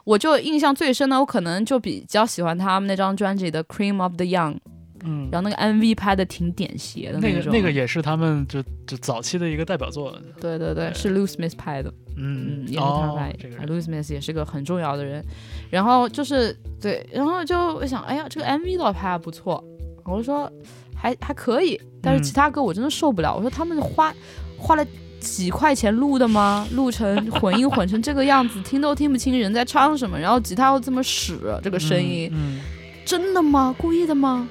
[0.04, 4.54] 我就印象最深的，我可能就比较喜欢他们那张专辑的《Cream of the Young》，
[5.06, 7.22] 嗯，然后那个 MV 拍的挺点邪的种。
[7.22, 11.94] 那个那个也是他们就就早期的一个代表作，对对对，是 Lou Smith 拍的。
[12.16, 13.36] 嗯嗯，也是他哦拍。
[13.40, 15.26] 这个 l o u i Smith 也是个很重要的人。
[15.72, 19.64] 然后就是对，然后就我想，哎呀，这个 MV 倒拍的不错，
[20.06, 20.48] 我就说
[20.96, 23.36] 还还可以，但是嗯其他歌我真的受不了。
[23.36, 24.14] 我说他们花
[24.60, 24.86] 花了
[25.24, 26.68] 几块钱录的吗？
[26.74, 32.60] 录成混音混成这个样子，听都听不清人在唱什么，然后吉他又这么使，这个声音、嗯，
[33.06, 33.74] 真的吗？
[33.78, 34.48] 故意的吗？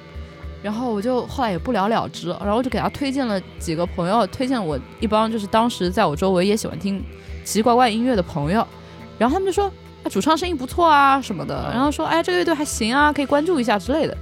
[0.61, 6.99] 然后我就后来也不了了之，然后我就给他推荐了几个朋友，推荐我一帮就是当时在我周围也喜欢听
[7.43, 8.65] 奇奇怪怪音乐的朋友，
[9.17, 9.65] 然后他们就说
[10.03, 14.17] 啊主唱声音不错啊什么的，然后说哎这个乐队还行啊，可以关注一下之类的，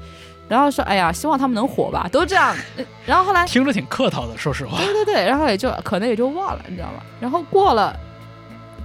[0.51, 7.01] 然后说哎呀希望他们能火吧，都这样，呃 然后后来听着挺客套的，说实话，对对对，然后也就可能也就忘了，你知道吗？
[7.21, 7.97] 然后过了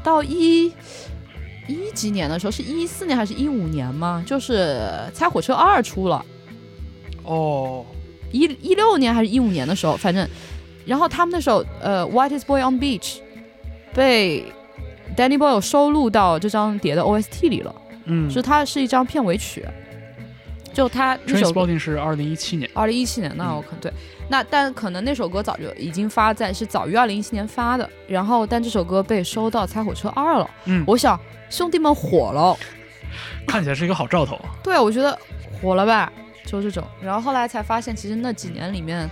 [0.00, 0.72] 到一
[1.66, 4.22] 一几年的时候，是一四年还是一五年吗？
[4.24, 4.78] 就是
[5.12, 6.24] 《猜火车二》出了。
[7.24, 7.84] 哦，
[8.30, 10.24] 一一六年还是一五年的时候，反正
[10.84, 13.14] 然后他们那首呃《Whitest Boy on Beach》
[13.92, 14.44] 被
[15.16, 17.74] Danny Boyle 收录到这张碟的 OST 里了，
[18.04, 19.66] 嗯是它是一张片尾曲。
[20.76, 23.90] 就他那首歌，，Trainspotting 是二零一七年，二零一七年，那我可能对，
[24.28, 32.54] 那但可能那首歌早就已经发在是早于二零一七年发的，然后但这首歌被收到《猜火车二》了，嗯，我想兄弟们火了，
[33.46, 34.38] 看起来是一个好兆头。
[34.62, 35.18] 对啊，我觉得
[35.62, 36.12] 火了吧，
[36.44, 36.84] 就这种。
[37.00, 39.10] 然后后来才发现，其实那几年里面，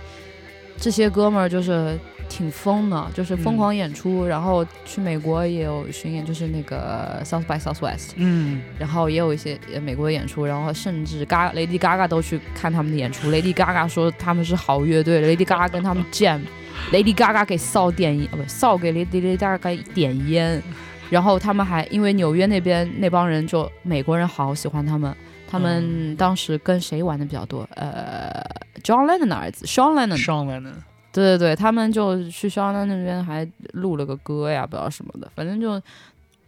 [0.77, 13.29] 这些哥们儿就是挺疯的，就是疯狂演出，然后去美国也有巡演，就是那个 South by Southwest，嗯，然后也有一些呃美国的演出，然后甚至 Gaga Lady Gaga 都去看他们的演出。
[13.31, 16.41] Lady Gaga 说他们是好乐队，Lady Gaga 跟他们 jam。
[16.91, 20.61] Lady Gaga 给扫点烟，呃不扫给 Lady Gaga 点烟，
[21.09, 25.15] 然后他们还因为纽约那边那帮人就美国人好喜欢他们，
[25.47, 27.67] 他们当时跟谁玩的比较多？
[27.75, 28.43] 呃
[28.83, 30.73] ，John Lennon 的儿子 Sean Lennon，上来呢，
[31.15, 35.81] 对对对，他们就去 Sean Lennon 那边还录了个歌呀，不知道什么的，反正就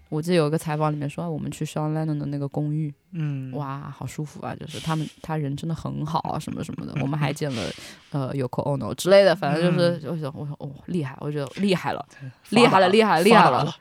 [0.09, 4.55] 我记得有一个采访里面说，我们去 Sean Lennon 的那个公寓，嗯，哇，好舒服啊！
[4.59, 6.93] 就是他们他人真的很好啊，什么什么的。
[7.01, 7.61] 我们还见了
[8.11, 12.05] 呃 Yoko Ono 之类的，反正就是我想我说哦厉害，我觉得厉害了，
[12.51, 13.75] 厉害了，厉害了，厉害了。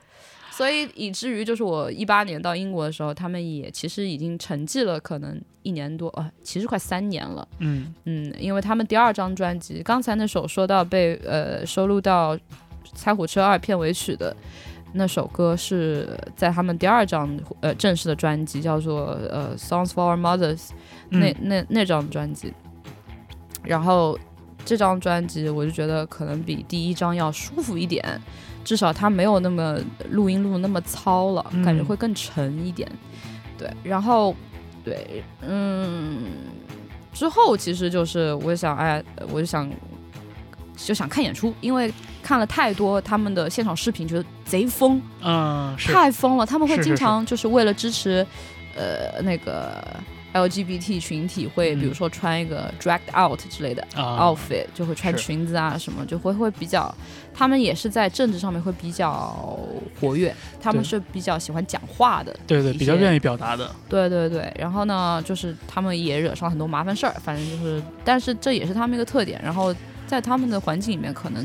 [0.57, 7.47] 所以以至于就是我一八年到英国的时候，他们也其实已经沉寂了，可能一年多啊、呃其实快三年了。
[7.59, 12.35] 嗯嗯，因为他们第二张专辑，刚才那首说到被呃收录到
[12.95, 14.35] 《猜火车二》片尾曲的
[14.95, 20.69] 那首歌，是在他们第二张呃正式的专辑，叫做呃《Songs for Our Mothers》
[21.11, 22.55] 那嗯那那张专辑。
[23.63, 24.19] 然后
[24.65, 28.03] 这张专辑，我就觉得可能比第一张要舒服一点，
[28.67, 29.79] 至少它没有那么
[30.11, 32.91] 录音录得那么糙了，嗯感觉会更沉一点。
[33.57, 34.35] 对，然后
[34.85, 36.25] 对，嗯，
[37.13, 39.01] 之后其实就是我想，哎，
[39.31, 39.71] 我就想
[40.77, 41.93] 就想看演出，因为
[42.25, 45.01] 看了太多他们的现场视频，觉得贼疯，
[45.79, 46.45] 太疯了。
[46.45, 48.27] 他们会经常就是为了支持
[48.77, 49.81] 呃那个
[50.37, 51.81] LGBT 群体，会嗯。
[51.81, 54.19] 比如说穿一个 dragged out 之类的啊。
[54.21, 56.93] outfit，就会穿裙子啊什么，就会会比较，
[57.35, 59.59] 他们也是在政治上面会比较
[60.01, 69.41] 活跃，他们是比较喜欢讲话的，对对，比较愿意表达的，对对对，然后呢，就是他们也惹上很多麻烦事儿，反正就是，但是这也是他们一个特点。
[69.43, 69.75] 然后
[70.07, 71.45] 在他们的环境里面，可能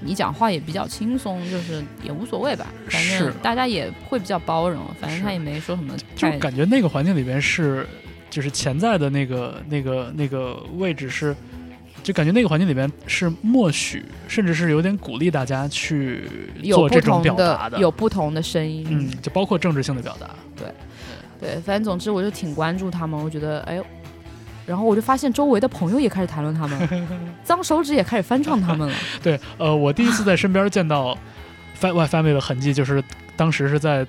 [0.00, 7.86] 你讲话也比较轻松，就是也无所谓吧，反正大家也会比较包容，反正他也没说什么就感觉那个环境里边是，
[8.30, 11.34] 就是潜在的那个那个那个位置是，
[12.02, 16.22] 就感觉那个环境里边是默许，甚至是有点鼓励大家去
[16.64, 20.30] 做这种表达的有不同的声音，嗯，就包括政治性的表达，
[21.40, 23.84] 对，反正总之我就挺关注他们，我觉得哎呦。
[24.68, 27.08] 然后我就发现周围的朋友也开始谈论他们了，
[27.42, 28.94] 脏手指也开始翻唱他们了。
[29.22, 31.16] 对，呃，我第一次在身边见到
[31.80, 33.02] Fat White Family 的痕迹，就是
[33.34, 34.06] 当时是在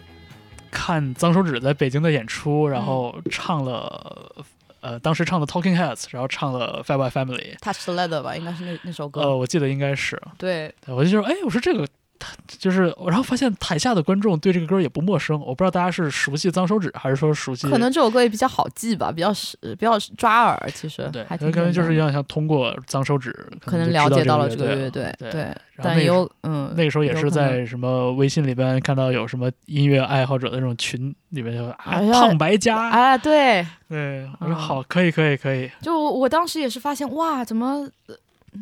[0.70, 4.36] 看脏手指在北京的演出，然后唱了，
[4.82, 9.22] 呃，当时唱的 Talking Heads，然后唱了 Fat White Family，Touch the Leather 吧，应该是那那首歌。
[9.22, 11.88] 呃，我记得应该是，对，对我就觉得，哎，我说这个。
[12.20, 23.34] 他就是，然后发现台下的观众对这个歌也不陌生，我不知道大家是熟悉脏手指，还是说熟悉，可能这首歌也比较好记吧，比较是比较抓耳，其实对，还挺可能就是有点像通过脏手指，
[23.66, 38.16] 可能了解到了这这个乐队，对，但那个有嗯，那个时候也是在什么微信里边看到有什么音乐爱好者的那种群里面就啊哎呀胖白家，啊，对，对我说啊好，可以可以可以，就我我当时也是发现哇，怎么呃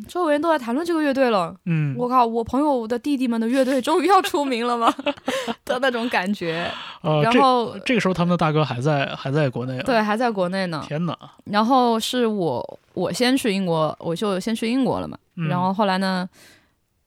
[0.06, 1.54] 周围人都在谈论这个乐队了？
[1.66, 4.92] 嗯，我靠，我朋友的弟弟们的乐队终于要出名了吗？
[5.64, 6.70] 的那种感觉。
[7.02, 10.84] 呃，然后这个时候他们的大哥还在还在国内，，对，还在国内呢。
[10.86, 15.16] 天哪，然后是我我先去英国，我就先去英国了嘛。
[15.36, 16.28] 嗯然后后来呢？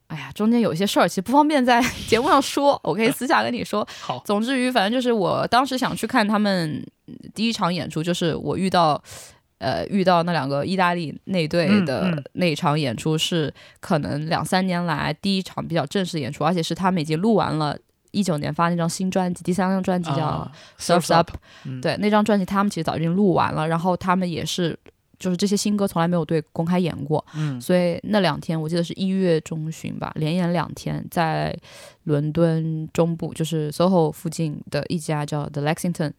[0.07, 3.87] 哎呀，中间有一些事儿，其实不方便在 节目上说，我可以私下跟你说。
[4.01, 9.01] 好，总之于，反正就是我当时想去看他们嗯第一场演出，就是我遇到。
[9.61, 12.23] 呃，遇到那两个意大利内队嗯的嗯。
[12.33, 17.77] 那一场演出是可能两三年来第一场比较正式的演出，而且是他们已经录完了
[18.09, 20.51] 一九年发那张新专辑，第三张专辑叫啊
[20.83, 21.29] 《Surfs Up》，
[21.65, 24.77] 嗯，对，那张专辑他们其实早已经录完了，然后他们也是，
[25.19, 27.61] 就是这些新歌从来没有对公开演过，嗯。
[27.61, 31.55] 所以那两天我记得是一月中旬吧，连演两天，在
[32.05, 36.11] 伦敦中部，就是 SOHO 附近的一家叫 The Lexington，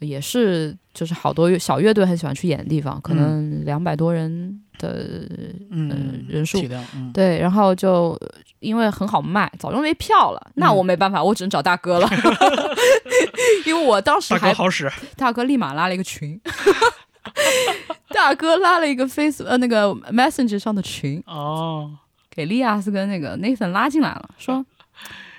[0.00, 5.28] 也是就是好多乐小乐队很喜欢去演的地方，可能两百多人的
[5.70, 6.60] 嗯人数，
[6.94, 8.18] 嗯，对，然后就
[8.60, 10.76] 因为很好卖，早就没票了，那嗯。
[10.76, 12.08] 我没办法，我只能找大哥了，
[13.66, 16.40] 因为我当时大还哥好使，大哥立马拉了一个群，
[18.10, 21.90] 大哥拉了一个 Face 呃那个 Messenger 上的群，哦，
[22.30, 24.64] 给利亚斯跟那个 Nathan 拉进来了，说，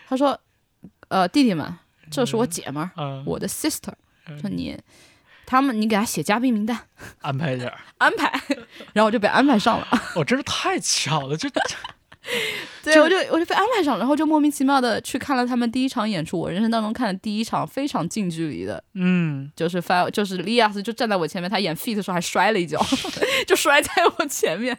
[0.07, 0.37] 他说，
[1.07, 1.65] 呃，弟弟们，
[2.11, 3.91] 这是我姐们儿，嗯，我的 sister，
[4.39, 4.77] 说你，
[5.45, 6.77] 他们你给他写嘉宾名单，
[7.21, 7.73] 安排一下。
[7.97, 8.31] 安排，
[8.93, 9.87] 然后我就被安排上了。
[10.15, 11.49] 哦，真是太巧了，这
[12.83, 22.79] 对，我就我就被安排上，然后就莫名其妙的去看了他们第一场演出，我人生当中看的第一场非常近距离的，嗯，就是 f 就是利亚斯就站在我前面，他演 feat 的时候还摔了一跤，
[23.47, 24.77] 就摔在我前面。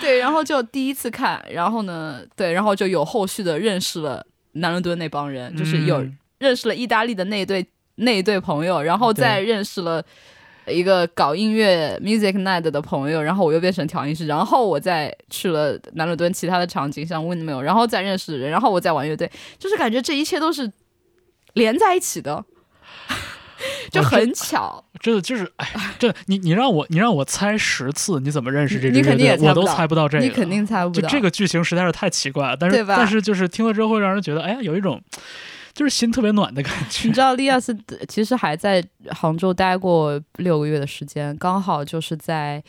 [0.00, 7.66] 对，然后就第一次看，然后呢，对，然后就有后续的认识了南伦敦那帮人，就是有嗯认识了意大利的那一对
[8.02, 10.02] 那一对朋友，然后再认识了。
[10.68, 19.28] 一个搞音乐 music night 的朋友，然后我又变成调音师，然后我再去了南伦敦其他的场景，像 Windmill，然后再认识人，然后我再玩乐队，
[19.58, 20.70] 就是感觉这一切都是
[21.54, 22.44] 连在一起的，
[23.90, 24.84] 就很巧。
[25.00, 31.00] 真的就是，哎，真的，你你让我你让我猜十次，你怎么认识这支乐你肯定也队，我都猜不到这个，你肯定猜不到。
[31.00, 32.94] 就这个剧情实在是太奇怪了，但是对吧？
[32.96, 35.02] 但是就是听了之后会让人觉得，哎呀，有一种
[35.74, 37.14] 就是心特别暖的感觉你。
[37.14, 37.76] 知道利亚斯
[38.08, 42.62] 其实还在杭州待过六个月的时间，刚好就是在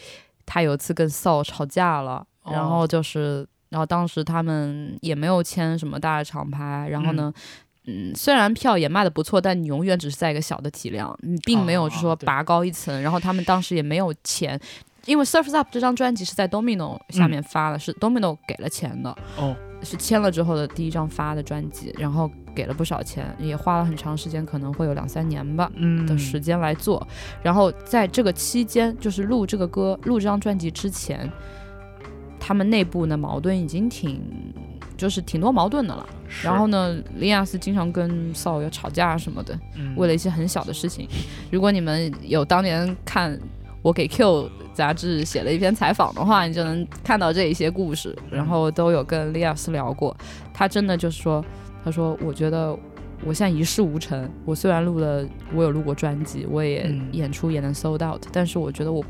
[0.45, 7.34] 他有一次跟 Soul 吵架了，哦然后就是，然后当时他们也没有签什么大的厂牌，然后呢。
[7.86, 13.01] 嗯，虽然票也卖的不错，但你永远只是在一个小的体量，你并没有就说拔高一层。
[13.01, 14.58] 然后他们当时也没有钱，
[15.04, 19.14] 因为 Surf's Up 这张专辑是在 Domino 下面发的，是 Domino 给了钱的。
[19.36, 27.05] 哦，是签了之后的第一张发的专辑，然后给了不少钱，也花了很长时间，可能会有两三年吧嗯的时间来做。
[27.41, 31.29] 然后在这个期间，就是录这个歌、录这张专辑之前，
[32.39, 34.21] 他们内部呢矛盾已经挺，
[34.95, 36.07] 就是挺多矛盾的了。
[36.41, 41.07] 然后呢，利亚斯经常跟少友吵架什么的，嗯为了一些很小的事情。
[41.51, 43.39] 如果你们有当年看
[43.84, 50.15] 我给 Q 杂志写了一篇采访的话，你就能看到这一些故事，然后都有跟利亚斯聊过。
[50.51, 51.43] 他真的就是说，
[51.84, 52.75] 他说我觉得
[53.23, 54.27] 我现在一事无成。
[54.45, 55.23] 我虽然录了，
[55.53, 59.03] 我有录过专辑，我也嗯演出也能 sold out，但是我觉得我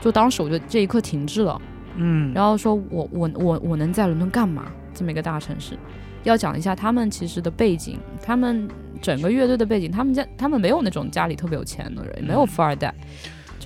[0.00, 1.58] 就当时我就这一刻停滞了。
[1.94, 4.70] 嗯，然后说我我我我能在伦敦干嘛？
[4.92, 5.78] 这么一个大城市，
[6.24, 8.68] 要讲一下他们其实的背景，他们
[9.00, 12.92] 整个乐队的背景，他们家他们没有那种家里特别有钱的人，也没有嗯富二代，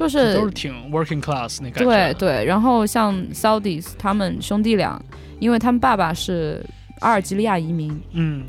[0.03, 1.85] 就是都是挺 working class 那感觉。
[1.85, 2.45] 对，对。
[2.45, 5.01] 然后像 Saudis 他们兄弟俩，
[5.39, 6.65] 因为他们爸爸是
[7.01, 8.45] 阿尔及利亚移民，嗯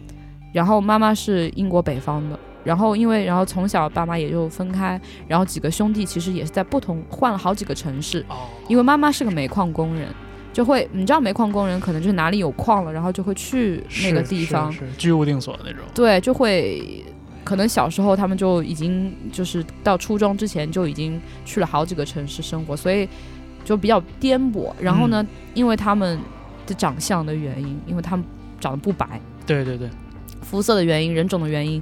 [0.53, 2.39] 然后妈妈是英国北方的。
[2.63, 4.97] 然后因为然后从小爸妈也就分开，
[5.27, 10.07] 然后几个兄弟其实也是在不同换了好几个城市，哦，因为妈妈是个煤矿工人，
[10.53, 15.81] 就会你知道煤矿工人可能就是哪里有矿了，然后就会去那个地方，居无定所的那种。
[15.93, 17.03] 对，就会
[17.43, 23.07] 可能小时候他们就已经就是到初中之前就已经去了好几个城市生活，所以
[23.65, 24.71] 就比较颠簸。
[24.79, 26.19] 然后呢，嗯因为他们
[26.65, 28.25] 的长相的原因，因为他们
[28.59, 29.89] 长得不白，对对对，
[30.41, 31.81] 肤色的原因、人种的原因，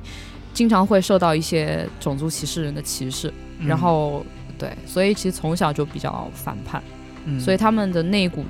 [0.53, 3.31] 经常会受到一些种族歧视人的歧视。
[3.59, 4.25] 嗯然后
[4.57, 6.81] 对，所以其实从小就比较反叛。
[7.25, 8.43] 嗯所以他们的那股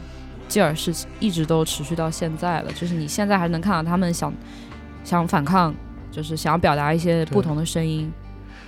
[0.47, 4.33] 劲儿是一直都持续到现在了，就是你现在还能看到他们想
[5.03, 5.73] 想反抗，
[6.11, 8.11] 就是想要表达一些不同的声音。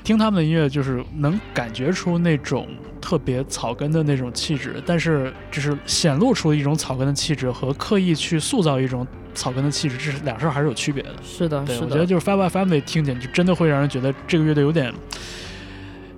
[0.03, 2.67] 听他们的音乐，就是能感觉出那种
[2.99, 11.09] 特别草根的那种气质，但是就是显露出一种草根的气质和刻意去塑造一种草根的气质，这是两事儿还是有区别的。
[11.23, 14.93] 是的，是的，我觉得就是 Five by Family 听见就真的会让人觉得这个乐队有点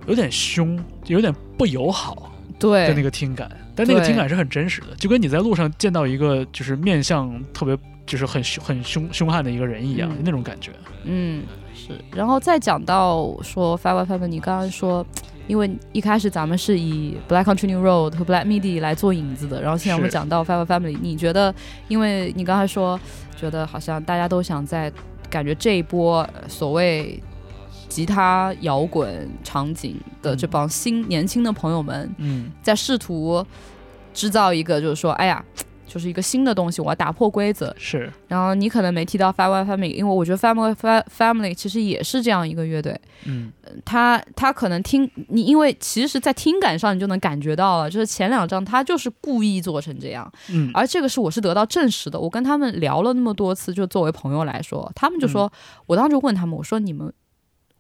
[0.08, 10.72] 有点凶，有点不友好对的那，个听感，但那个听感是很真实的，就跟你在路上见到一个就是面相特别就是很凶很凶凶悍的一个人一样、嗯那种感觉。
[11.04, 11.44] 嗯，
[11.74, 11.94] 是。
[12.14, 15.06] 然后再讲到说 Five Five，你刚刚说。
[15.48, 21.54] 因为一开始咱们是以 Black Country New Road 和 Black Midi 来做引子的，然后现在我们讲到 Five Family，你觉得？
[21.88, 23.00] 因为你刚才说，
[23.38, 24.92] 觉得好像大家都想在
[25.30, 27.22] 感觉这一波呃所谓
[27.88, 33.46] 吉他摇滚场景的这帮新年轻的朋友们，嗯，在试图
[34.16, 35.46] 制造一个，就是说，哎呀，
[35.88, 37.74] 就是一个新的东西，我要打破规则。
[37.78, 43.00] 是，然后你可能没提到 Five Family，因为我觉得 Family Family 其实也是这样一个乐队。
[43.26, 43.52] 嗯
[43.84, 52.20] 他他可能听你，因为其实，在听感上你就能感觉到了，就是前两张他就是故意做成这样，嗯，而这个是我是得到证实的。
[52.20, 55.52] 我跟他们聊了那么多次，就作为朋友来说，他们就说，
[55.88, 57.12] 我当时问他们，我说你们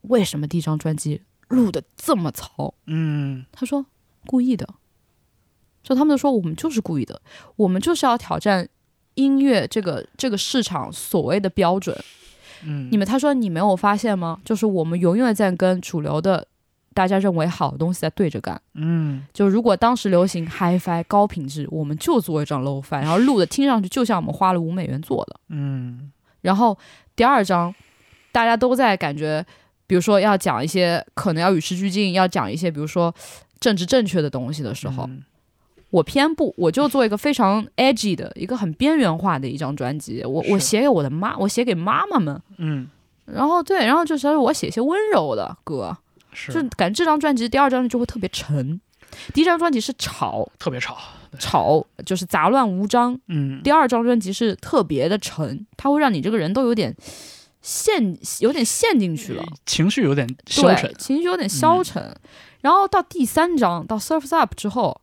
[0.02, 2.74] 为什么第一张专辑录的这么糙？
[2.88, 3.86] 嗯他说
[4.26, 4.68] 故意的，
[5.86, 7.22] 就他们就说我们就是故意的，
[7.56, 8.68] 我们就是要挑战
[9.14, 11.96] 音乐这个这个市场所谓的标准。
[12.64, 14.42] 嗯，你们他说你没有发现吗？
[14.44, 16.48] 就是我们永远在跟主流的
[16.96, 18.60] 大家认为好的东西在对着干。
[18.74, 25.40] 嗯就如果当时流行 HiFi 高品质，我们就做一张 Low-Fi，然后录的听上去就像我们花了五美元做的。
[25.50, 26.12] 嗯
[26.42, 26.76] 然后
[27.16, 27.74] 第二章，
[28.32, 29.46] 大家都在感觉，
[29.86, 33.14] 比如说要讲一些可能要与时俱进，要讲一些比如说
[33.60, 35.24] 政治正确的东西的时候，嗯
[35.90, 40.24] 我偏不，我就做一个非常 edgy 的一个很边缘化的一张专辑。
[40.26, 42.42] 我我写给我的妈，我写给妈妈们。
[42.58, 42.88] 嗯
[43.26, 45.98] 然后对，然后就是我写一些温柔的歌，
[46.32, 48.80] 是就感觉这张专辑第二张就会特别沉。
[49.34, 50.98] 第一张专辑是吵特别吵，
[51.40, 53.20] 吵，就是杂乱无章。
[53.28, 56.96] 嗯第二张专辑是特别的沉，它会让你这个人都有点
[57.62, 62.16] 陷，有点陷进去了，情绪有点消对沉，，情绪有点消沉。
[62.62, 65.02] 然后到第三章到 Surfs Up 之后，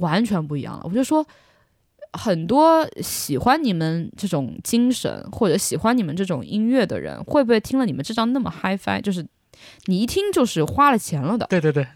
[0.00, 0.82] 完全不一样了。
[0.84, 1.26] 我就说，
[2.12, 9.26] 很多喜欢你们这种精神或者喜欢你们这种音乐的人，会不会听了你们这张那么 HiFi，就是
[9.86, 11.86] 你一听就是花了钱了的对对对，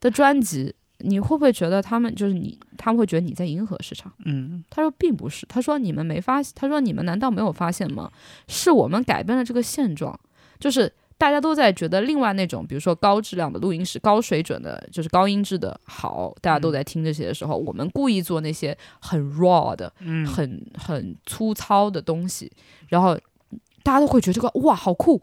[0.00, 0.74] 的专辑？
[0.98, 2.58] 你会不会觉得他们就是你？
[2.78, 4.12] 他们会觉得你在迎合市场？
[4.24, 8.10] 嗯他说并不是，他说你们没发，他说你们难道没有发现吗？
[8.48, 10.18] 是我们改变了这个现状，
[10.58, 22.50] 就是大家都在觉得另外那种，比如说高质量的录音室、高水准的，就是高音质的好，大家都在听这些的时候，我们故意做那些很 raw 的、嗯很很粗糙的东西，
[22.88, 23.16] 然后
[23.82, 25.22] 大家都会觉得这个哇好酷。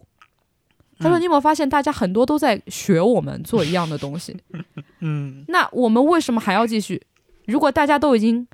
[0.99, 4.37] 他说：“嗯你有没有发现，大家很多都在学我们做一样的东西？
[5.01, 7.01] 嗯那我们为什么还要继续？
[7.47, 8.47] 如果大家都已经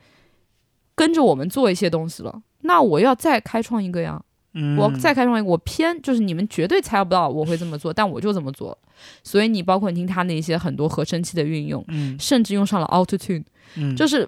[0.96, 4.24] 跟着我们做一些东西了，那我要再开创一个呀！
[4.54, 8.78] 嗯，我再开创一个，我偏就是你们绝对猜不到我会这么做，但我就这么做。
[9.24, 13.44] 所以你包括你听他那些很多合成器的运用，嗯甚至用上了 Auto Tune，
[13.76, 14.28] 嗯就是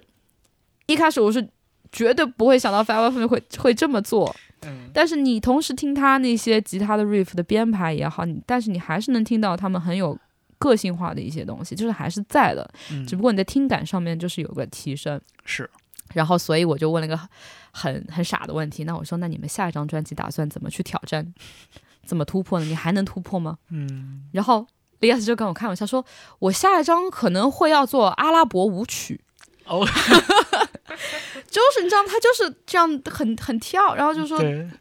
[0.86, 1.48] 一开始我是
[1.90, 10.16] 绝对不会想到 Five F 会会这么做，嗯但是你同时听他那些吉他的 riff 的编排也好，你但是你还是能听到他们很有
[10.58, 12.70] 个性化的一些东西，就是还是在的。
[12.92, 15.20] 嗯只不过你在听感上面就是有个提升。
[15.44, 15.68] 是
[16.12, 17.18] 然后，所以我就问了个
[17.72, 21.32] 很很傻的问题，那我说，那你们下一张专辑打算怎么去挑战，
[22.04, 22.64] 怎么突破呢？
[22.66, 23.58] 你还能突破吗？
[23.70, 24.66] 嗯然后
[25.00, 26.04] 李斯就跟我开玩笑说，
[26.38, 29.20] 我下一张可能会要做阿拉伯舞曲。
[29.66, 29.86] 哦，
[31.48, 34.36] 就是你知道，他就是这样很很跳，然后就说，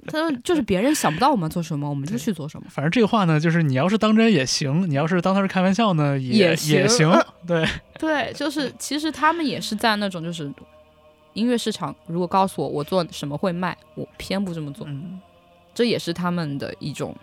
[0.07, 2.65] 他说就是别人想不到我们做什么，我们就去做什么。
[2.71, 7.11] 反正这个话呢，就是你要是当真也行，你要是当他是开玩笑呢，也也行
[7.45, 7.67] 对，
[7.99, 10.51] 对，就是其实他们也是在那种就是
[11.39, 14.85] 音乐市场，如果告诉我我做什么会卖，我偏不这么做。
[14.87, 15.19] 嗯
[15.73, 17.15] 这也是他们的一种，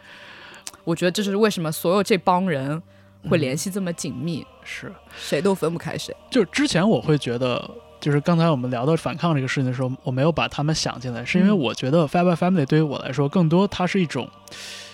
[0.84, 2.80] 我觉得这是为什么所有这帮人
[3.28, 4.90] 会联系这么紧密，是。
[5.18, 6.16] 谁都分不开谁。
[6.30, 14.26] 就之前我会觉得，就是刚才我们聊到反抗这个事情的时候，我没有把他们想进来，是因为嗯我觉得 Fab Family 对于我来说，更多它是一种，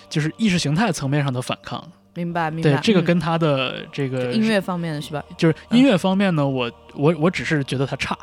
[0.09, 1.89] 就是意识形态层面上的反抗。
[2.15, 5.23] 明白，明对，这个嗯跟他的这个音乐方面的是吧？
[5.37, 8.17] 就是音乐方面呢，我我我只是觉得它差，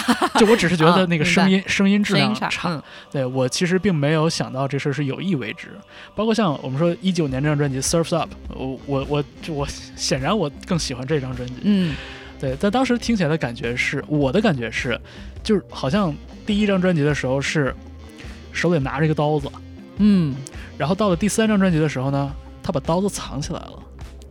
[0.38, 2.82] 就我只是觉得那个声音、声音质量差。
[3.10, 5.68] 对我其实并没有想到这事儿是有意为之，
[6.14, 9.66] 包括像我们说一九年这张专辑《Surfs Up》，我我我就我
[9.96, 11.54] 显然我更喜欢这张专辑。
[11.62, 11.94] 嗯
[12.40, 15.00] 对，在当时听起来的感觉是，我的感觉是，
[15.44, 16.12] 就是好像
[16.44, 17.72] 第一张专辑的时候是
[18.52, 19.48] 手里拿着一个刀子，
[19.98, 20.34] 嗯，
[20.76, 23.78] 然后到了第三张专辑的时候呢，他把刀子藏起来了。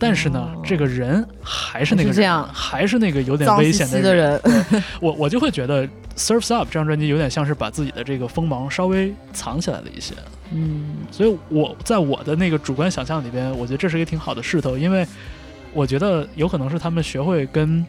[0.01, 0.61] 但是呢，哦。
[0.65, 2.49] 这个人还是那个人，还是这样。
[2.51, 4.41] 还是那个有点危险兮的人，
[4.99, 5.87] 我我就会觉得
[6.17, 10.15] 《Surfs Up》这张专辑有点像是把自己的这个锋芒稍微藏起来了一些，
[10.51, 10.97] 嗯。
[11.11, 15.05] 所以我在我的那个主观想象里边，我觉得这是一个挺好的势头，因为
[15.71, 17.85] 我觉得有可能是他们学会跟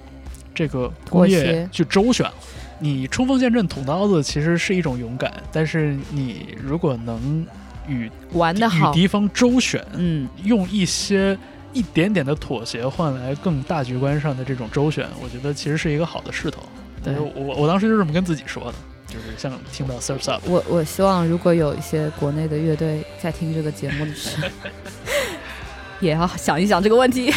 [0.54, 2.34] 这个工业去周旋了。
[2.78, 7.46] 你冲锋陷阵捅刀子其实是一种勇敢，但是你如果能
[7.86, 11.38] 与玩的好与，敌方周旋，嗯，用一些
[11.72, 16.62] 一点点的妥协换来更大局观上的这种周旋，我觉得其实是一个好的势头。
[17.02, 18.74] 对我我我当时就这么跟自己说的，
[19.08, 24.48] 就是像听到 Surfs Up，我我希望如果有一些国内的乐队在听这个节目的时候，
[26.00, 27.32] 也要想一想这个问题。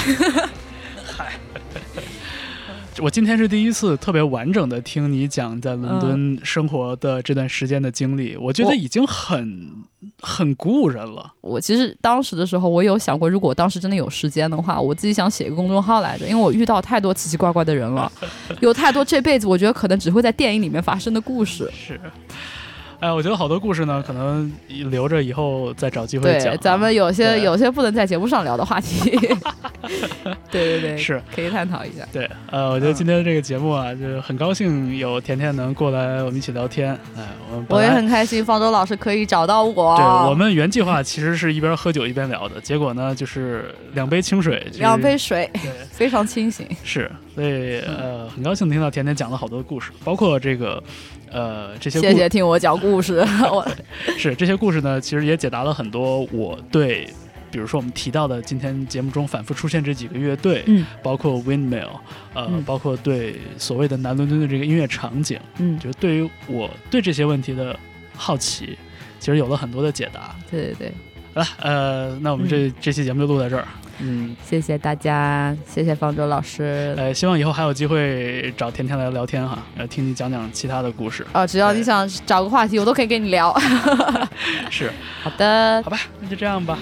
[3.02, 9.70] 我今天是第一次特别完整的听你讲在伦敦生活的这段时间的经历，我觉得已经很
[10.22, 11.34] 很鼓舞人了。
[11.42, 18.10] 我其实当时的时候，我有想过，如果我当时真的有时间的话，我自己想写一个公众号来着，因为我遇到太多奇奇怪怪的人了，
[18.62, 21.70] 有太多这辈子我觉得可能只会在电影里面发生的故事。
[21.76, 22.00] 是，
[23.06, 26.56] 哎，我觉得好多故事呢，可能留着以后再找机会讲啊。
[26.56, 29.12] 对，咱们有些有些不能在节目上聊的话题。
[30.50, 32.04] 对对对，是可以探讨一下。
[32.12, 36.94] 对，呃，我觉得今天的这个节目啊，就是很高兴有甜甜能过来我们一起聊天。
[37.16, 39.96] 哎，我们我也很开心，方舟老师可以找到我。
[39.96, 45.48] 对我们原计划其实是一边喝酒一边聊的，结果呢就是两杯清水，两杯水，
[45.92, 46.68] 非常清醒。
[46.84, 50.82] 是，所以呃，很高兴听到甜甜讲了好多故事，包括这个，
[51.30, 53.20] 呃，这些故谢谢听我讲故事，
[53.52, 53.68] 我
[54.18, 57.06] 是这些故事呢，其实也解答了很多我对，
[57.52, 61.90] 比如说我们提到的今天节目中反复出现这几个乐队，嗯包括 Windmill，
[62.34, 67.78] 呃，嗯包括对所谓的南伦敦的这个音乐场景，嗯，就是对于我对这些问题的
[68.16, 68.78] 好奇，
[69.20, 70.34] 其实有了很多的解答。
[70.50, 70.92] 对对对，
[71.36, 73.68] 好了，呃，那我们这、这期节目就录在这儿。
[74.00, 76.94] 嗯，谢谢大家，谢谢方舟老师。
[76.98, 81.28] 呃，希望以后还有机会找甜甜来聊天哈，呃，听你讲讲其他的故事。
[81.34, 83.54] 哦，只要你想找个话题，我都可以跟你聊。
[84.72, 84.90] 是，
[85.22, 86.80] 好的，好吧，那就这样吧。